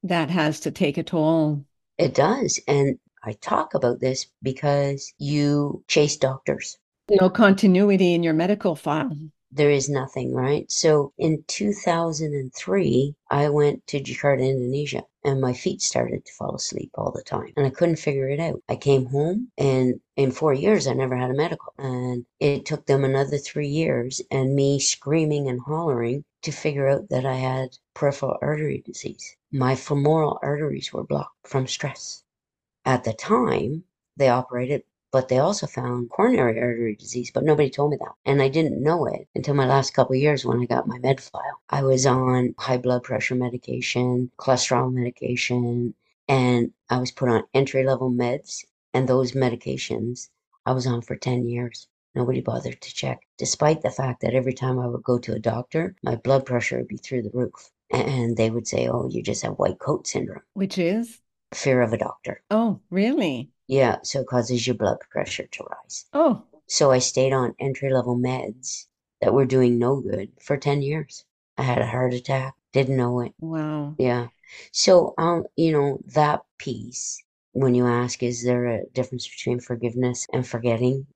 That 0.03 0.31
has 0.31 0.61
to 0.61 0.71
take 0.71 0.99
a 0.99 1.03
toll. 1.03 1.65
It 1.99 2.15
does 2.15 2.61
and 2.67 2.99
i 3.25 3.33
talk 3.33 3.75
about 3.75 4.01
this 4.01 4.27
because 4.43 5.13
you 5.19 5.85
chase 5.89 6.17
doctors. 6.17 6.79
No 7.11 7.31
continuity 7.31 8.15
in 8.15 8.23
your 8.23 8.35
medical 8.35 8.75
file 8.77 9.17
there 9.55 9.71
is 9.71 9.89
nothing, 9.89 10.35
right? 10.35 10.71
So 10.73 11.13
in 11.19 11.45
2003, 11.47 13.15
I 13.31 13.49
went 13.51 13.87
to 13.89 14.01
Jakarta, 14.01 14.49
Indonesia, 14.49 15.05
and 15.25 15.41
my 15.43 15.53
feet 15.53 15.83
started 15.83 16.25
to 16.25 16.33
fall 16.33 16.55
asleep 16.55 16.91
all 16.95 17.13
the 17.13 17.23
time, 17.23 17.53
and 17.57 17.67
I 17.67 17.71
couldn't 17.71 17.97
figure 17.97 18.29
it 18.29 18.41
out. 18.41 18.63
I 18.69 18.77
came 18.77 19.07
home, 19.07 19.53
and 19.59 20.01
in 20.17 20.31
four 20.31 20.55
years, 20.55 20.87
I 20.87 20.95
never 20.95 21.17
had 21.17 21.31
a 21.31 21.35
medical, 21.35 21.75
and 21.77 22.25
it 22.41 22.65
took 22.65 22.87
them 22.87 23.05
another 23.05 23.37
three 23.37 23.69
years 23.69 24.23
and 24.31 24.57
me 24.57 24.81
screaming 24.81 25.49
and 25.49 25.61
hollering 25.61 26.25
to 26.43 26.51
figure 26.51 26.89
out 26.89 27.11
that 27.11 27.27
I 27.27 27.35
had 27.35 27.77
peripheral 27.95 28.39
artery 28.41 28.83
disease. 28.87 29.37
My 29.53 29.75
femoral 29.75 30.39
arteries 30.43 30.93
were 30.93 31.05
blocked 31.05 31.47
from 31.47 31.67
stress. 31.67 32.25
At 32.85 33.05
the 33.05 33.13
time, 33.13 33.85
they 34.17 34.29
operated 34.29 34.83
but 35.13 35.29
they 35.29 35.39
also 35.39 35.67
found 35.67 36.11
coronary 36.11 36.59
artery 36.59 36.97
disease, 36.97 37.31
but 37.31 37.45
nobody 37.45 37.71
told 37.71 37.91
me 37.91 37.99
that. 37.99 38.15
And 38.25 38.43
I 38.43 38.49
didn't 38.49 38.83
know 38.83 39.07
it 39.07 39.29
until 39.35 39.55
my 39.55 39.67
last 39.67 39.93
couple 39.93 40.17
years 40.17 40.45
when 40.45 40.61
I 40.61 40.65
got 40.65 40.89
my 40.89 40.99
med 40.99 41.21
file. 41.21 41.61
I 41.69 41.83
was 41.83 42.07
on 42.07 42.55
high 42.59 42.79
blood 42.79 43.05
pressure 43.05 43.35
medication, 43.35 44.31
cholesterol 44.39 44.93
medication, 44.93 45.95
and 46.29 46.73
I 46.89 46.99
was 46.99 47.11
put 47.11 47.29
on 47.29 47.45
entry 47.55 47.85
level 47.85 48.11
meds. 48.11 48.65
And 48.95 49.09
those 49.09 49.33
medications 49.33 50.29
I 50.65 50.73
was 50.73 50.87
on 50.87 51.03
for 51.03 51.17
10 51.17 51.47
years. 51.47 51.89
Nobody 52.15 52.41
bothered 52.41 52.81
to 52.81 52.95
check, 52.95 53.23
despite 53.39 53.81
the 53.81 53.91
fact 53.91 54.21
that 54.21 54.35
every 54.35 54.53
time 54.53 54.79
I 54.79 54.87
would 54.87 55.03
go 55.03 55.19
to 55.19 55.35
a 55.35 55.39
doctor, 55.39 55.97
my 56.03 56.17
blood 56.17 56.45
pressure 56.45 56.79
would 56.79 56.89
be 56.89 56.99
through 56.99 57.23
the 57.23 57.31
roof. 57.31 57.71
And 57.91 58.37
they 58.37 58.51
would 58.51 58.67
say, 58.67 58.87
Oh, 58.87 59.09
you 59.09 59.23
just 59.23 59.43
have 59.43 59.59
white 59.59 59.79
coat 59.79 60.07
syndrome. 60.07 60.43
Which 60.55 60.79
is? 60.79 61.21
Fear 61.55 61.83
of 61.83 61.93
a 61.93 61.99
doctor. 61.99 62.43
Oh, 62.51 62.81
really? 62.91 63.51
Yeah, 63.73 64.01
so 64.03 64.21
it 64.21 64.27
causes 64.27 64.67
your 64.67 64.77
blood 64.77 64.99
pressure 65.09 65.47
to 65.47 65.65
rise. 65.65 66.05
Oh. 66.13 66.43
So 66.67 66.91
I 66.91 66.99
stayed 66.99 67.33
on 67.33 67.55
entry 67.59 67.91
level 67.91 68.19
meds 68.19 68.85
that 69.23 69.33
were 69.33 69.47
doing 69.47 69.79
no 69.79 69.99
good 69.99 70.31
for 70.43 70.59
10 70.59 70.83
years. 70.83 71.25
I 71.57 71.63
had 71.63 71.79
a 71.79 71.87
heart 71.87 72.13
attack, 72.13 72.53
didn't 72.75 72.99
know 72.99 73.21
it. 73.21 73.33
Wow. 73.41 73.95
Yeah. 73.97 74.27
So, 74.73 75.15
um, 75.17 75.45
you 75.57 75.73
know, 75.73 76.01
that 76.09 76.43
piece, 76.59 77.25
when 77.53 77.75
you 77.75 77.87
ask, 77.87 78.23
is 78.23 78.45
there 78.45 78.67
a 78.67 78.85
difference 78.93 79.27
between 79.27 79.59
forgiveness 79.59 80.27
and 80.35 80.47
forgetting? 80.47 81.07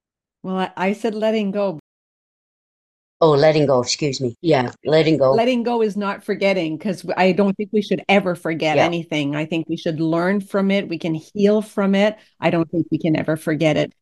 Well, 0.42 0.57
I, 0.57 0.73
I 0.79 0.92
said 0.95 1.14
letting 1.14 1.51
go. 1.51 1.79
Oh, 3.21 3.31
letting 3.31 3.67
go, 3.67 3.81
excuse 3.81 4.21
me. 4.21 4.37
Yeah, 4.43 4.73
letting 4.85 5.17
go. 5.17 5.33
Letting 5.33 5.63
go 5.63 5.81
is 5.81 5.97
not 5.97 6.23
forgetting 6.23 6.77
because 6.77 7.05
I 7.17 7.33
don't 7.33 7.57
think 7.57 7.71
we 7.73 7.81
should 7.81 8.03
ever 8.09 8.35
forget 8.35 8.77
Yeah. 8.77 8.85
anything. 8.85 9.35
I 9.35 9.47
think 9.47 9.69
we 9.69 9.77
should 9.79 10.01
learn 10.01 10.41
from 10.41 10.71
it. 10.71 10.89
We 10.89 10.99
can 10.99 11.15
heal 11.15 11.63
from 11.63 11.95
it. 11.95 12.17
I 12.41 12.51
don't 12.51 12.71
think 12.71 12.87
we 12.91 12.99
can 12.99 13.17
ever 13.17 13.37
forget 13.39 13.79
it. 13.79 13.93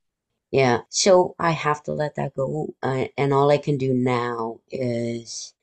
Yeah. 0.51 0.81
So 0.89 1.35
I 1.39 1.53
have 1.53 1.83
to 1.85 1.93
let 1.93 2.17
that 2.17 2.35
go. 2.35 2.75
Uh, 2.83 3.07
and 3.17 3.33
all 3.33 3.51
I 3.51 3.59
can 3.59 3.77
do 3.79 3.95
now 3.95 4.59
is, 4.71 5.55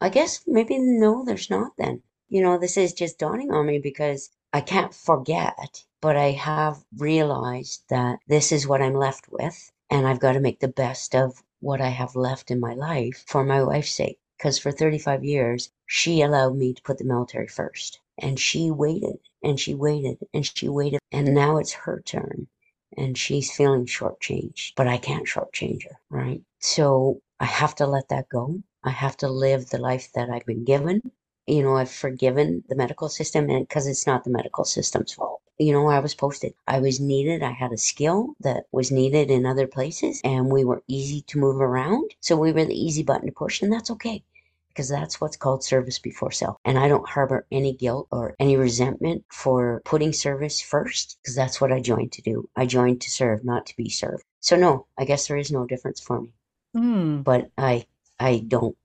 I 0.00 0.08
guess 0.08 0.42
maybe 0.46 0.78
no, 0.78 1.24
there's 1.24 1.50
not 1.50 1.72
then. 1.78 2.02
You 2.28 2.42
know, 2.42 2.58
this 2.58 2.76
is 2.76 2.92
just 2.92 3.18
dawning 3.18 3.50
on 3.50 3.66
me 3.66 3.80
because 3.80 4.30
I 4.52 4.60
can't 4.60 4.94
forget, 4.94 5.84
but 6.00 6.16
I 6.16 6.30
have 6.32 6.84
realized 6.96 7.82
that 7.90 8.20
this 8.28 8.52
is 8.52 8.68
what 8.68 8.82
I'm 8.82 8.94
left 8.94 9.26
with. 9.30 9.72
And 9.90 10.06
I've 10.06 10.20
got 10.20 10.32
to 10.32 10.40
make 10.40 10.60
the 10.60 10.68
best 10.68 11.16
of 11.16 11.42
what 11.60 11.80
I 11.80 11.88
have 11.88 12.16
left 12.16 12.50
in 12.50 12.60
my 12.60 12.74
life 12.74 13.24
for 13.26 13.44
my 13.44 13.62
wife's 13.62 13.94
sake. 13.94 14.18
Because 14.36 14.58
for 14.58 14.72
35 14.72 15.24
years, 15.24 15.70
she 15.86 16.22
allowed 16.22 16.56
me 16.56 16.72
to 16.72 16.82
put 16.82 16.98
the 16.98 17.04
military 17.04 17.46
first. 17.46 18.00
And 18.18 18.40
she 18.40 18.70
waited 18.70 19.18
and 19.42 19.60
she 19.60 19.74
waited 19.74 20.18
and 20.34 20.44
she 20.44 20.68
waited. 20.68 21.00
And 21.12 21.34
now 21.34 21.58
it's 21.58 21.72
her 21.72 22.00
turn 22.00 22.48
and 22.96 23.16
she's 23.16 23.54
feeling 23.54 23.86
shortchanged, 23.86 24.72
but 24.76 24.88
I 24.88 24.98
can't 24.98 25.26
shortchange 25.26 25.84
her, 25.84 25.96
right? 26.10 26.42
So 26.58 27.20
I 27.38 27.44
have 27.44 27.74
to 27.76 27.86
let 27.86 28.08
that 28.08 28.28
go. 28.28 28.62
I 28.82 28.90
have 28.90 29.16
to 29.18 29.28
live 29.28 29.70
the 29.70 29.78
life 29.78 30.12
that 30.14 30.30
I've 30.30 30.46
been 30.46 30.64
given. 30.64 31.00
You 31.46 31.62
know, 31.62 31.76
I've 31.76 31.90
forgiven 31.90 32.64
the 32.68 32.76
medical 32.76 33.08
system 33.08 33.48
and 33.50 33.66
because 33.68 33.86
it's 33.86 34.06
not 34.06 34.24
the 34.24 34.30
medical 34.30 34.64
system's 34.64 35.12
fault. 35.12 35.42
You 35.60 35.72
know, 35.72 35.86
I 35.88 36.00
was 36.00 36.14
posted. 36.16 36.54
I 36.66 36.80
was 36.80 36.98
needed. 37.00 37.42
I 37.44 37.52
had 37.52 37.70
a 37.72 37.76
skill 37.78 38.34
that 38.40 38.64
was 38.72 38.90
needed 38.90 39.30
in 39.30 39.46
other 39.46 39.68
places 39.68 40.20
and 40.24 40.50
we 40.50 40.64
were 40.64 40.82
easy 40.88 41.20
to 41.28 41.38
move 41.38 41.60
around. 41.60 42.10
So 42.20 42.36
we 42.36 42.50
were 42.52 42.64
the 42.64 42.74
easy 42.74 43.04
button 43.04 43.26
to 43.26 43.32
push 43.32 43.62
and 43.62 43.72
that's 43.72 43.90
okay 43.92 44.24
because 44.68 44.88
that's 44.88 45.20
what's 45.20 45.36
called 45.36 45.62
service 45.62 45.98
before 45.98 46.30
self. 46.32 46.56
And 46.64 46.78
I 46.78 46.88
don't 46.88 47.08
harbor 47.08 47.46
any 47.52 47.74
guilt 47.74 48.08
or 48.10 48.34
any 48.40 48.56
resentment 48.56 49.24
for 49.30 49.82
putting 49.84 50.12
service 50.14 50.60
first 50.60 51.18
because 51.22 51.36
that's 51.36 51.60
what 51.60 51.72
I 51.72 51.80
joined 51.80 52.12
to 52.12 52.22
do. 52.22 52.48
I 52.56 52.66
joined 52.66 53.02
to 53.02 53.10
serve, 53.10 53.44
not 53.44 53.66
to 53.66 53.76
be 53.76 53.90
served. 53.90 54.24
So 54.40 54.56
no, 54.56 54.86
I 54.98 55.04
guess 55.04 55.28
there 55.28 55.36
is 55.36 55.52
no 55.52 55.66
difference 55.66 56.00
for 56.00 56.22
me, 56.22 56.30
Hmm. 56.74 57.22
but 57.22 57.50
I 57.58 57.86
I 58.18 58.38
don't 58.46 58.76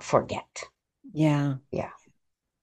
forget. 0.00 0.64
Yeah. 1.12 1.56
Yeah. 1.70 1.90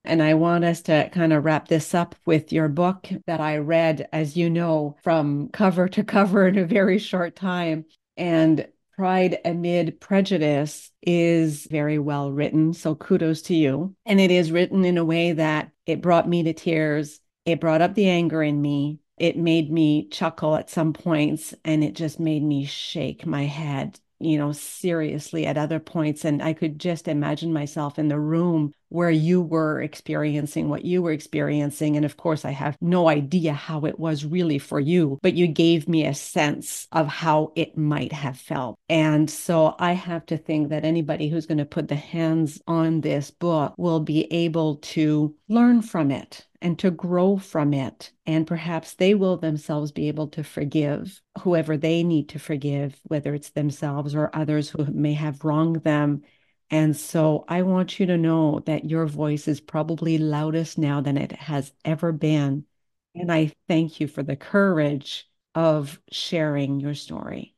And 0.03 0.21
I 0.21 0.33
want 0.33 0.65
us 0.65 0.81
to 0.83 1.09
kind 1.11 1.31
of 1.31 1.45
wrap 1.45 1.67
this 1.67 1.93
up 1.93 2.15
with 2.25 2.51
your 2.51 2.67
book 2.67 3.09
that 3.27 3.39
I 3.39 3.57
read, 3.57 4.07
as 4.11 4.35
you 4.35 4.49
know, 4.49 4.95
from 5.03 5.49
cover 5.49 5.87
to 5.89 6.03
cover 6.03 6.47
in 6.47 6.57
a 6.57 6.65
very 6.65 6.97
short 6.97 7.35
time. 7.35 7.85
And 8.17 8.67
Pride 8.97 9.39
Amid 9.45 9.99
Prejudice 9.99 10.91
is 11.01 11.67
very 11.69 11.97
well 11.97 12.31
written. 12.31 12.73
So 12.73 12.95
kudos 12.95 13.41
to 13.43 13.55
you. 13.55 13.95
And 14.05 14.19
it 14.19 14.31
is 14.31 14.51
written 14.51 14.85
in 14.85 14.97
a 14.97 15.05
way 15.05 15.31
that 15.33 15.71
it 15.85 16.01
brought 16.01 16.27
me 16.27 16.43
to 16.43 16.53
tears. 16.53 17.19
It 17.45 17.59
brought 17.59 17.81
up 17.81 17.95
the 17.95 18.09
anger 18.09 18.43
in 18.43 18.61
me. 18.61 18.99
It 19.17 19.37
made 19.37 19.71
me 19.71 20.07
chuckle 20.09 20.55
at 20.55 20.69
some 20.69 20.93
points 20.93 21.53
and 21.63 21.83
it 21.83 21.93
just 21.93 22.19
made 22.19 22.43
me 22.43 22.65
shake 22.65 23.25
my 23.25 23.45
head, 23.45 23.99
you 24.23 24.38
know, 24.38 24.51
seriously 24.51 25.45
at 25.45 25.57
other 25.57 25.79
points. 25.79 26.25
And 26.25 26.41
I 26.41 26.53
could 26.53 26.79
just 26.79 27.07
imagine 27.07 27.53
myself 27.53 27.99
in 27.99 28.07
the 28.07 28.19
room 28.19 28.73
where 28.89 29.10
you 29.10 29.41
were 29.41 29.81
experiencing 29.81 30.67
what 30.67 30.84
you 30.84 31.01
were 31.01 31.13
experiencing. 31.13 31.95
And 31.95 32.05
of 32.05 32.17
course, 32.17 32.43
I 32.43 32.51
have 32.51 32.77
no 32.81 33.07
idea 33.07 33.53
how 33.53 33.86
it 33.86 33.97
was 33.97 34.25
really 34.25 34.57
for 34.57 34.79
you, 34.79 35.17
but 35.21 35.34
you 35.34 35.47
gave 35.47 35.88
me 35.88 36.05
a 36.05 36.13
sense 36.13 36.88
of 36.91 37.07
how 37.07 37.53
it 37.55 37.77
might 37.77 38.12
have 38.12 38.38
felt. 38.38 38.77
And 38.89 39.29
so 39.29 39.75
I 39.79 39.93
have 39.93 40.25
to 40.27 40.38
think 40.38 40.69
that 40.69 40.84
anybody 40.84 41.29
who's 41.29 41.45
going 41.45 41.60
to 41.60 41.65
put 41.65 41.88
the 41.88 41.95
hands 41.95 42.62
on 42.67 43.01
this 43.01 43.31
book 43.31 43.73
will 43.77 44.01
be 44.01 44.31
able 44.31 44.75
to 44.77 45.36
learn 45.47 45.81
from 45.81 46.12
it 46.12 46.45
and 46.62 46.78
to 46.80 46.91
grow 46.91 47.38
from 47.38 47.74
it. 47.74 48.12
And 48.26 48.45
perhaps 48.45 48.93
they 48.93 49.15
will 49.15 49.38
themselves 49.38 49.91
be 49.91 50.08
able 50.08 50.28
to 50.30 50.43
forgive 50.43 51.21
whoever 51.39 51.78
they 51.78 52.04
need 52.04 52.30
to 52.30 52.39
forgive, 52.39 53.00
whether 53.04 53.34
it's 53.34 53.50
themselves 53.50 54.15
or 54.15 54.36
others 54.36 54.69
who 54.69 54.86
may 54.86 55.13
have 55.13 55.43
wronged 55.43 55.84
them. 55.84 56.21
And 56.69 56.95
so 56.95 57.43
I 57.47 57.63
want 57.63 58.00
you 58.00 58.06
to 58.06 58.17
know 58.17 58.60
that 58.65 58.86
your 58.86 59.06
voice 59.06 59.47
is 59.47 59.60
probably 59.60 60.17
loudest 60.17 60.78
now 60.78 61.02
than 61.02 61.17
it 61.17 61.32
has 61.34 61.74
ever 61.84 62.12
been. 62.12 62.65
And 63.15 63.32
I 63.32 63.54
thank 63.67 64.00
you 64.00 64.08
for 64.08 64.24
the 64.24 64.38
courage 64.38 65.30
of 65.54 66.00
sharing 66.12 66.80
your 66.80 66.93
story. 66.93 67.56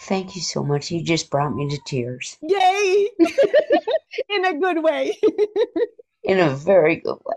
Thank 0.00 0.36
you 0.36 0.42
so 0.42 0.64
much. 0.64 0.90
You 0.90 1.02
just 1.02 1.30
brought 1.30 1.54
me 1.54 1.68
to 1.68 1.78
tears 1.86 2.36
Yay! 2.42 3.08
In 4.30 4.44
a 4.44 4.58
good 4.58 4.82
way. 4.82 5.16
in 6.26 6.38
a 6.40 6.50
very 6.54 6.96
good 6.96 7.18
way. 7.24 7.36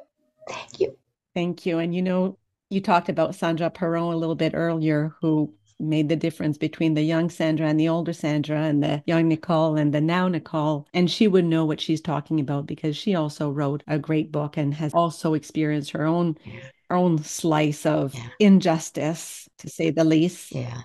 Thank 0.49 0.79
you. 0.79 0.97
Thank 1.35 1.65
you. 1.65 1.77
And 1.79 1.95
you 1.95 2.01
know, 2.01 2.37
you 2.69 2.81
talked 2.81 3.07
about 3.09 3.35
Sandra 3.35 3.69
Perron 3.69 4.13
a 4.13 4.17
little 4.17 4.35
bit 4.35 4.53
earlier, 4.55 5.15
who 5.21 5.53
made 5.79 6.09
the 6.09 6.15
difference 6.15 6.57
between 6.57 6.93
the 6.93 7.01
young 7.01 7.29
Sandra 7.29 7.65
and 7.67 7.79
the 7.79 7.87
older 7.87 8.11
Sandra 8.11 8.63
and 8.63 8.83
the 8.83 9.01
young 9.07 9.29
Necole 9.29 9.79
and 9.79 9.93
the 9.93 10.01
now 10.01 10.27
Necole. 10.27 10.85
And 10.93 11.09
she 11.09 11.27
would 11.27 11.45
know 11.45 11.63
what 11.63 11.79
she's 11.79 12.01
talking 12.01 12.39
about 12.41 12.65
because 12.65 12.97
she 12.97 13.15
also 13.15 13.49
wrote 13.49 13.81
a 13.87 13.97
great 13.97 14.29
book 14.31 14.57
and 14.57 14.73
has 14.73 14.93
also 14.93 15.35
experienced 15.35 15.91
her 15.91 16.05
own 16.05 16.37
Yeah. 16.43 16.59
her 16.89 16.95
own 16.97 17.23
slice 17.23 17.85
of 17.85 18.13
Yeah. 18.13 18.27
injustice, 18.39 19.47
to 19.59 19.69
say 19.69 19.89
the 19.91 20.03
least. 20.03 20.53
Yeah. 20.53 20.81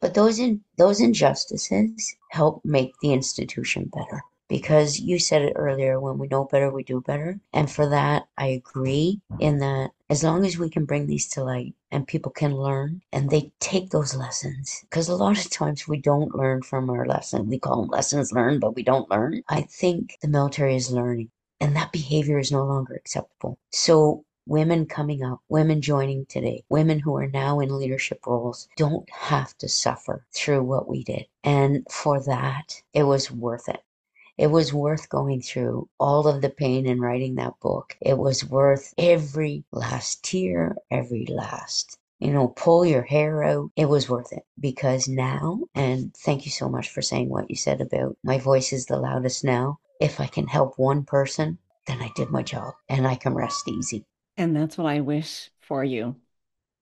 But 0.00 0.14
those 0.14 0.38
in 0.40 0.62
those 0.78 1.00
injustices 1.00 2.16
help 2.32 2.60
make 2.64 2.92
the 3.02 3.12
institution 3.12 3.90
better. 3.94 4.20
Because 4.48 5.00
you 5.00 5.18
said 5.18 5.42
it 5.42 5.54
earlier, 5.56 5.98
when 5.98 6.18
we 6.18 6.28
know 6.28 6.44
better, 6.44 6.70
we 6.70 6.82
do 6.82 7.00
better. 7.00 7.40
And 7.52 7.70
for 7.70 7.88
that, 7.88 8.28
I 8.36 8.46
agree 8.48 9.20
in 9.40 9.58
that 9.58 9.90
as 10.10 10.22
long 10.22 10.44
as 10.44 10.58
we 10.58 10.68
can 10.68 10.84
bring 10.84 11.06
these 11.06 11.28
to 11.30 11.42
light 11.42 11.74
and 11.90 12.06
people 12.06 12.30
can 12.30 12.54
learn 12.54 13.00
and 13.12 13.30
they 13.30 13.52
take 13.58 13.90
those 13.90 14.14
lessons, 14.14 14.84
because 14.88 15.08
a 15.08 15.16
lot 15.16 15.42
of 15.42 15.50
times 15.50 15.88
we 15.88 15.98
don't 15.98 16.34
learn 16.34 16.62
from 16.62 16.90
our 16.90 17.06
lesson. 17.06 17.48
We 17.48 17.58
call 17.58 17.82
them 17.82 17.90
lessons 17.90 18.32
learned, 18.32 18.60
but 18.60 18.76
we 18.76 18.82
don't 18.82 19.10
learn. 19.10 19.42
I 19.48 19.62
think 19.62 20.18
the 20.20 20.28
military 20.28 20.76
is 20.76 20.90
learning 20.90 21.30
and 21.60 21.74
that 21.74 21.92
behavior 21.92 22.38
is 22.38 22.52
no 22.52 22.64
longer 22.64 22.94
acceptable. 22.94 23.58
So 23.72 24.24
women 24.46 24.84
coming 24.84 25.22
up, 25.22 25.40
women 25.48 25.80
joining 25.80 26.26
today, 26.26 26.64
women 26.68 26.98
who 26.98 27.16
are 27.16 27.28
now 27.28 27.60
in 27.60 27.76
leadership 27.76 28.26
roles 28.26 28.68
don't 28.76 29.08
have 29.10 29.56
to 29.58 29.68
suffer 29.68 30.26
through 30.34 30.62
what 30.62 30.86
we 30.86 31.02
did. 31.02 31.24
And 31.42 31.86
for 31.90 32.22
that, 32.24 32.82
it 32.92 33.04
was 33.04 33.30
worth 33.30 33.68
it. 33.68 33.82
It 34.36 34.48
was 34.48 34.74
worth 34.74 35.08
going 35.08 35.42
through 35.42 35.88
all 36.00 36.26
of 36.26 36.42
the 36.42 36.50
pain 36.50 36.86
in 36.86 37.00
writing 37.00 37.36
that 37.36 37.60
book. 37.60 37.96
It 38.00 38.18
was 38.18 38.44
worth 38.44 38.92
every 38.98 39.64
last 39.70 40.24
tear, 40.24 40.74
every 40.90 41.24
last, 41.26 41.96
you 42.18 42.32
know, 42.32 42.48
pull 42.48 42.84
your 42.84 43.02
hair 43.02 43.44
out. 43.44 43.70
It 43.76 43.84
was 43.84 44.10
worth 44.10 44.32
it 44.32 44.44
because 44.58 45.06
now, 45.06 45.60
and 45.76 46.12
thank 46.16 46.46
you 46.46 46.50
so 46.50 46.68
much 46.68 46.90
for 46.90 47.00
saying 47.00 47.28
what 47.28 47.48
you 47.48 47.54
said 47.54 47.80
about 47.80 48.16
my 48.24 48.38
voice 48.38 48.72
is 48.72 48.86
the 48.86 48.96
loudest 48.96 49.44
now. 49.44 49.78
If 50.00 50.18
I 50.18 50.26
can 50.26 50.48
help 50.48 50.80
one 50.80 51.04
person, 51.04 51.58
then 51.86 52.02
I 52.02 52.10
did 52.16 52.30
my 52.30 52.42
job 52.42 52.74
and 52.88 53.06
I 53.06 53.14
can 53.14 53.34
rest 53.34 53.68
easy. 53.68 54.04
And 54.36 54.56
that's 54.56 54.76
what 54.76 54.88
I 54.88 55.00
wish 55.00 55.50
for 55.60 55.84
you. 55.84 56.16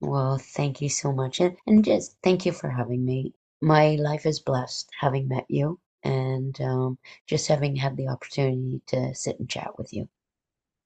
Well, 0.01 0.39
thank 0.39 0.81
you 0.81 0.89
so 0.89 1.13
much. 1.13 1.39
And, 1.39 1.59
and 1.67 1.85
just 1.85 2.17
thank 2.23 2.47
you 2.47 2.53
for 2.53 2.71
having 2.71 3.05
me. 3.05 3.35
My 3.61 3.97
life 3.97 4.25
is 4.25 4.41
blessed 4.41 4.89
having 4.99 5.29
met 5.29 5.45
you 5.51 5.79
and 6.05 6.61
um, 6.61 6.99
just 7.27 7.49
having 7.49 7.77
had 7.77 7.97
the 7.97 8.09
opportunity 8.09 8.81
to 8.87 9.15
sit 9.15 9.39
and 9.39 9.49
chat 9.49 9.79
with 9.79 9.93
you. 9.93 10.09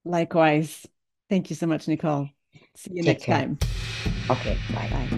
Likewise. 0.05 0.87
Thank 1.29 1.51
you 1.51 1.57
so 1.57 1.67
much, 1.67 1.87
Necole. 1.87 2.31
See 2.77 2.93
you 2.95 3.03
Take 3.03 3.19
next 3.19 3.25
care. 3.25 3.39
time. 3.39 3.59
Okay, 4.31 4.57
bye. 4.73 4.89
Bye. 4.91 5.09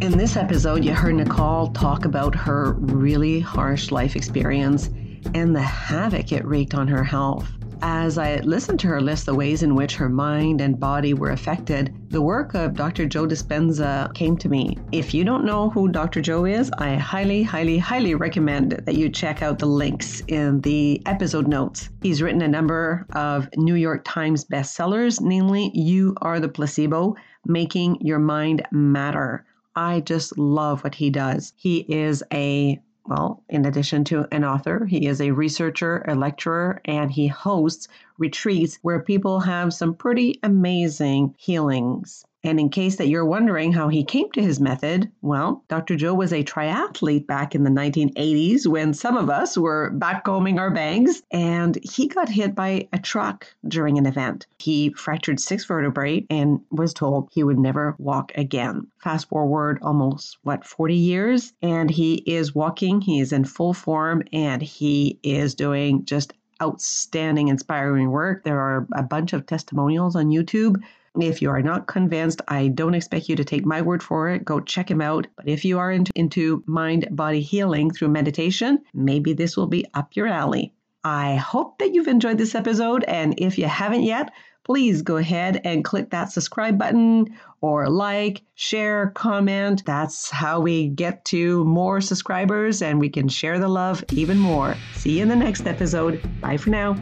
In 0.00 0.16
this 0.16 0.36
episode, 0.36 0.84
you 0.84 0.94
heard 0.94 1.14
Necole 1.14 1.74
talk 1.74 2.04
about 2.04 2.34
her 2.34 2.72
really 2.72 3.40
harsh 3.40 3.90
life 3.90 4.16
experience 4.16 4.88
and 5.34 5.54
the 5.54 5.62
havoc 5.62 6.32
it 6.32 6.44
wreaked 6.44 6.74
on 6.74 6.88
her 6.88 7.04
health. 7.04 7.50
As 7.82 8.18
I 8.18 8.36
listened 8.40 8.78
to 8.80 8.88
her 8.88 9.00
list 9.00 9.26
the 9.26 9.34
ways 9.34 9.62
in 9.62 9.74
which 9.74 9.96
her 9.96 10.08
mind 10.08 10.60
and 10.60 10.78
body 10.78 11.14
were 11.14 11.30
affected, 11.30 11.94
the 12.10 12.20
work 12.20 12.54
of 12.54 12.74
Dr. 12.74 13.06
Joe 13.06 13.26
Dispenza 13.26 14.12
came 14.14 14.36
to 14.38 14.48
me. 14.48 14.76
If 14.92 15.14
you 15.14 15.24
don't 15.24 15.44
know 15.44 15.70
who 15.70 15.88
Dr. 15.88 16.20
Joe 16.20 16.44
is, 16.44 16.70
I 16.78 16.96
highly, 16.96 17.42
highly, 17.42 17.78
highly 17.78 18.14
recommend 18.14 18.72
that 18.72 18.96
you 18.96 19.08
check 19.08 19.42
out 19.42 19.58
the 19.58 19.66
links 19.66 20.22
in 20.28 20.60
the 20.60 21.02
episode 21.06 21.48
notes. 21.48 21.88
He's 22.02 22.20
written 22.20 22.42
a 22.42 22.48
number 22.48 23.06
of 23.12 23.48
New 23.56 23.76
York 23.76 24.02
Times 24.04 24.44
bestsellers, 24.44 25.20
namely 25.20 25.70
You 25.74 26.14
Are 26.20 26.40
the 26.40 26.48
Placebo, 26.48 27.16
Making 27.46 28.00
Your 28.00 28.18
Mind 28.18 28.62
Matter 28.70 29.44
I 29.76 30.00
just 30.00 30.36
love 30.36 30.82
what 30.82 30.96
he 30.96 31.10
does. 31.10 31.52
He 31.56 31.78
is 31.88 32.22
a 32.32 32.80
well, 33.06 33.42
in 33.48 33.64
addition 33.66 34.04
to 34.04 34.26
an 34.32 34.44
author, 34.44 34.84
he 34.86 35.06
is 35.06 35.20
a 35.20 35.30
researcher, 35.30 36.04
a 36.08 36.14
lecturer, 36.14 36.80
and 36.84 37.10
he 37.10 37.26
hosts 37.26 37.88
retreats 38.18 38.78
where 38.82 39.00
people 39.02 39.40
have 39.40 39.72
some 39.74 39.94
pretty 39.94 40.38
amazing 40.42 41.34
healings. 41.38 42.24
And 42.42 42.58
in 42.58 42.70
case 42.70 42.96
that 42.96 43.08
you're 43.08 43.24
wondering 43.24 43.72
how 43.72 43.88
he 43.88 44.02
came 44.02 44.30
to 44.32 44.40
his 44.42 44.60
method, 44.60 45.10
well, 45.20 45.62
Dr. 45.68 45.94
Joe 45.96 46.14
was 46.14 46.32
a 46.32 46.42
triathlete 46.42 47.26
back 47.26 47.54
in 47.54 47.64
the 47.64 47.70
1980s 47.70 48.66
when 48.66 48.94
some 48.94 49.16
of 49.18 49.28
us 49.28 49.58
were 49.58 49.92
backcombing 49.98 50.58
our 50.58 50.70
bangs, 50.70 51.22
and 51.30 51.78
he 51.82 52.08
got 52.08 52.30
hit 52.30 52.54
by 52.54 52.88
a 52.94 52.98
truck 52.98 53.46
during 53.68 53.98
an 53.98 54.06
event. 54.06 54.46
He 54.58 54.90
fractured 54.94 55.38
six 55.38 55.66
vertebrae 55.66 56.26
and 56.30 56.60
was 56.70 56.94
told 56.94 57.28
he 57.30 57.44
would 57.44 57.58
never 57.58 57.94
walk 57.98 58.32
again. 58.36 58.86
Fast 59.02 59.28
forward 59.28 59.78
almost, 59.82 60.38
what, 60.42 60.64
40 60.64 60.94
years, 60.94 61.52
and 61.60 61.90
he 61.90 62.14
is 62.14 62.54
walking, 62.54 63.02
he 63.02 63.20
is 63.20 63.32
in 63.32 63.44
full 63.44 63.74
form, 63.74 64.22
and 64.32 64.62
he 64.62 65.18
is 65.22 65.54
doing 65.54 66.06
just 66.06 66.32
outstanding, 66.62 67.48
inspiring 67.48 68.10
work. 68.10 68.44
There 68.44 68.60
are 68.60 68.86
a 68.94 69.02
bunch 69.02 69.32
of 69.32 69.46
testimonials 69.46 70.16
on 70.16 70.28
YouTube 70.28 70.82
if 71.18 71.42
you 71.42 71.50
are 71.50 71.62
not 71.62 71.86
convinced, 71.86 72.40
I 72.46 72.68
don't 72.68 72.94
expect 72.94 73.28
you 73.28 73.36
to 73.36 73.44
take 73.44 73.66
my 73.66 73.82
word 73.82 74.02
for 74.02 74.28
it. 74.28 74.44
Go 74.44 74.60
check 74.60 74.90
him 74.90 75.00
out. 75.00 75.26
But 75.36 75.48
if 75.48 75.64
you 75.64 75.78
are 75.78 75.90
into, 75.90 76.12
into 76.14 76.62
mind 76.66 77.08
body 77.10 77.40
healing 77.40 77.90
through 77.90 78.08
meditation, 78.08 78.78
maybe 78.94 79.32
this 79.32 79.56
will 79.56 79.66
be 79.66 79.86
up 79.94 80.14
your 80.14 80.28
alley. 80.28 80.72
I 81.02 81.36
hope 81.36 81.78
that 81.78 81.94
you've 81.94 82.08
enjoyed 82.08 82.38
this 82.38 82.54
episode. 82.54 83.04
And 83.04 83.34
if 83.38 83.58
you 83.58 83.66
haven't 83.66 84.02
yet, 84.02 84.32
please 84.64 85.02
go 85.02 85.16
ahead 85.16 85.60
and 85.64 85.84
click 85.84 86.10
that 86.10 86.30
subscribe 86.30 86.78
button 86.78 87.26
or 87.60 87.88
like, 87.88 88.42
share, 88.54 89.10
comment. 89.10 89.82
That's 89.86 90.30
how 90.30 90.60
we 90.60 90.88
get 90.88 91.24
to 91.26 91.64
more 91.64 92.00
subscribers 92.00 92.82
and 92.82 93.00
we 93.00 93.08
can 93.08 93.28
share 93.28 93.58
the 93.58 93.68
love 93.68 94.04
even 94.12 94.38
more. 94.38 94.76
See 94.94 95.16
you 95.16 95.22
in 95.22 95.28
the 95.28 95.36
next 95.36 95.66
episode. 95.66 96.22
Bye 96.40 96.58
for 96.58 96.70
now. 96.70 96.96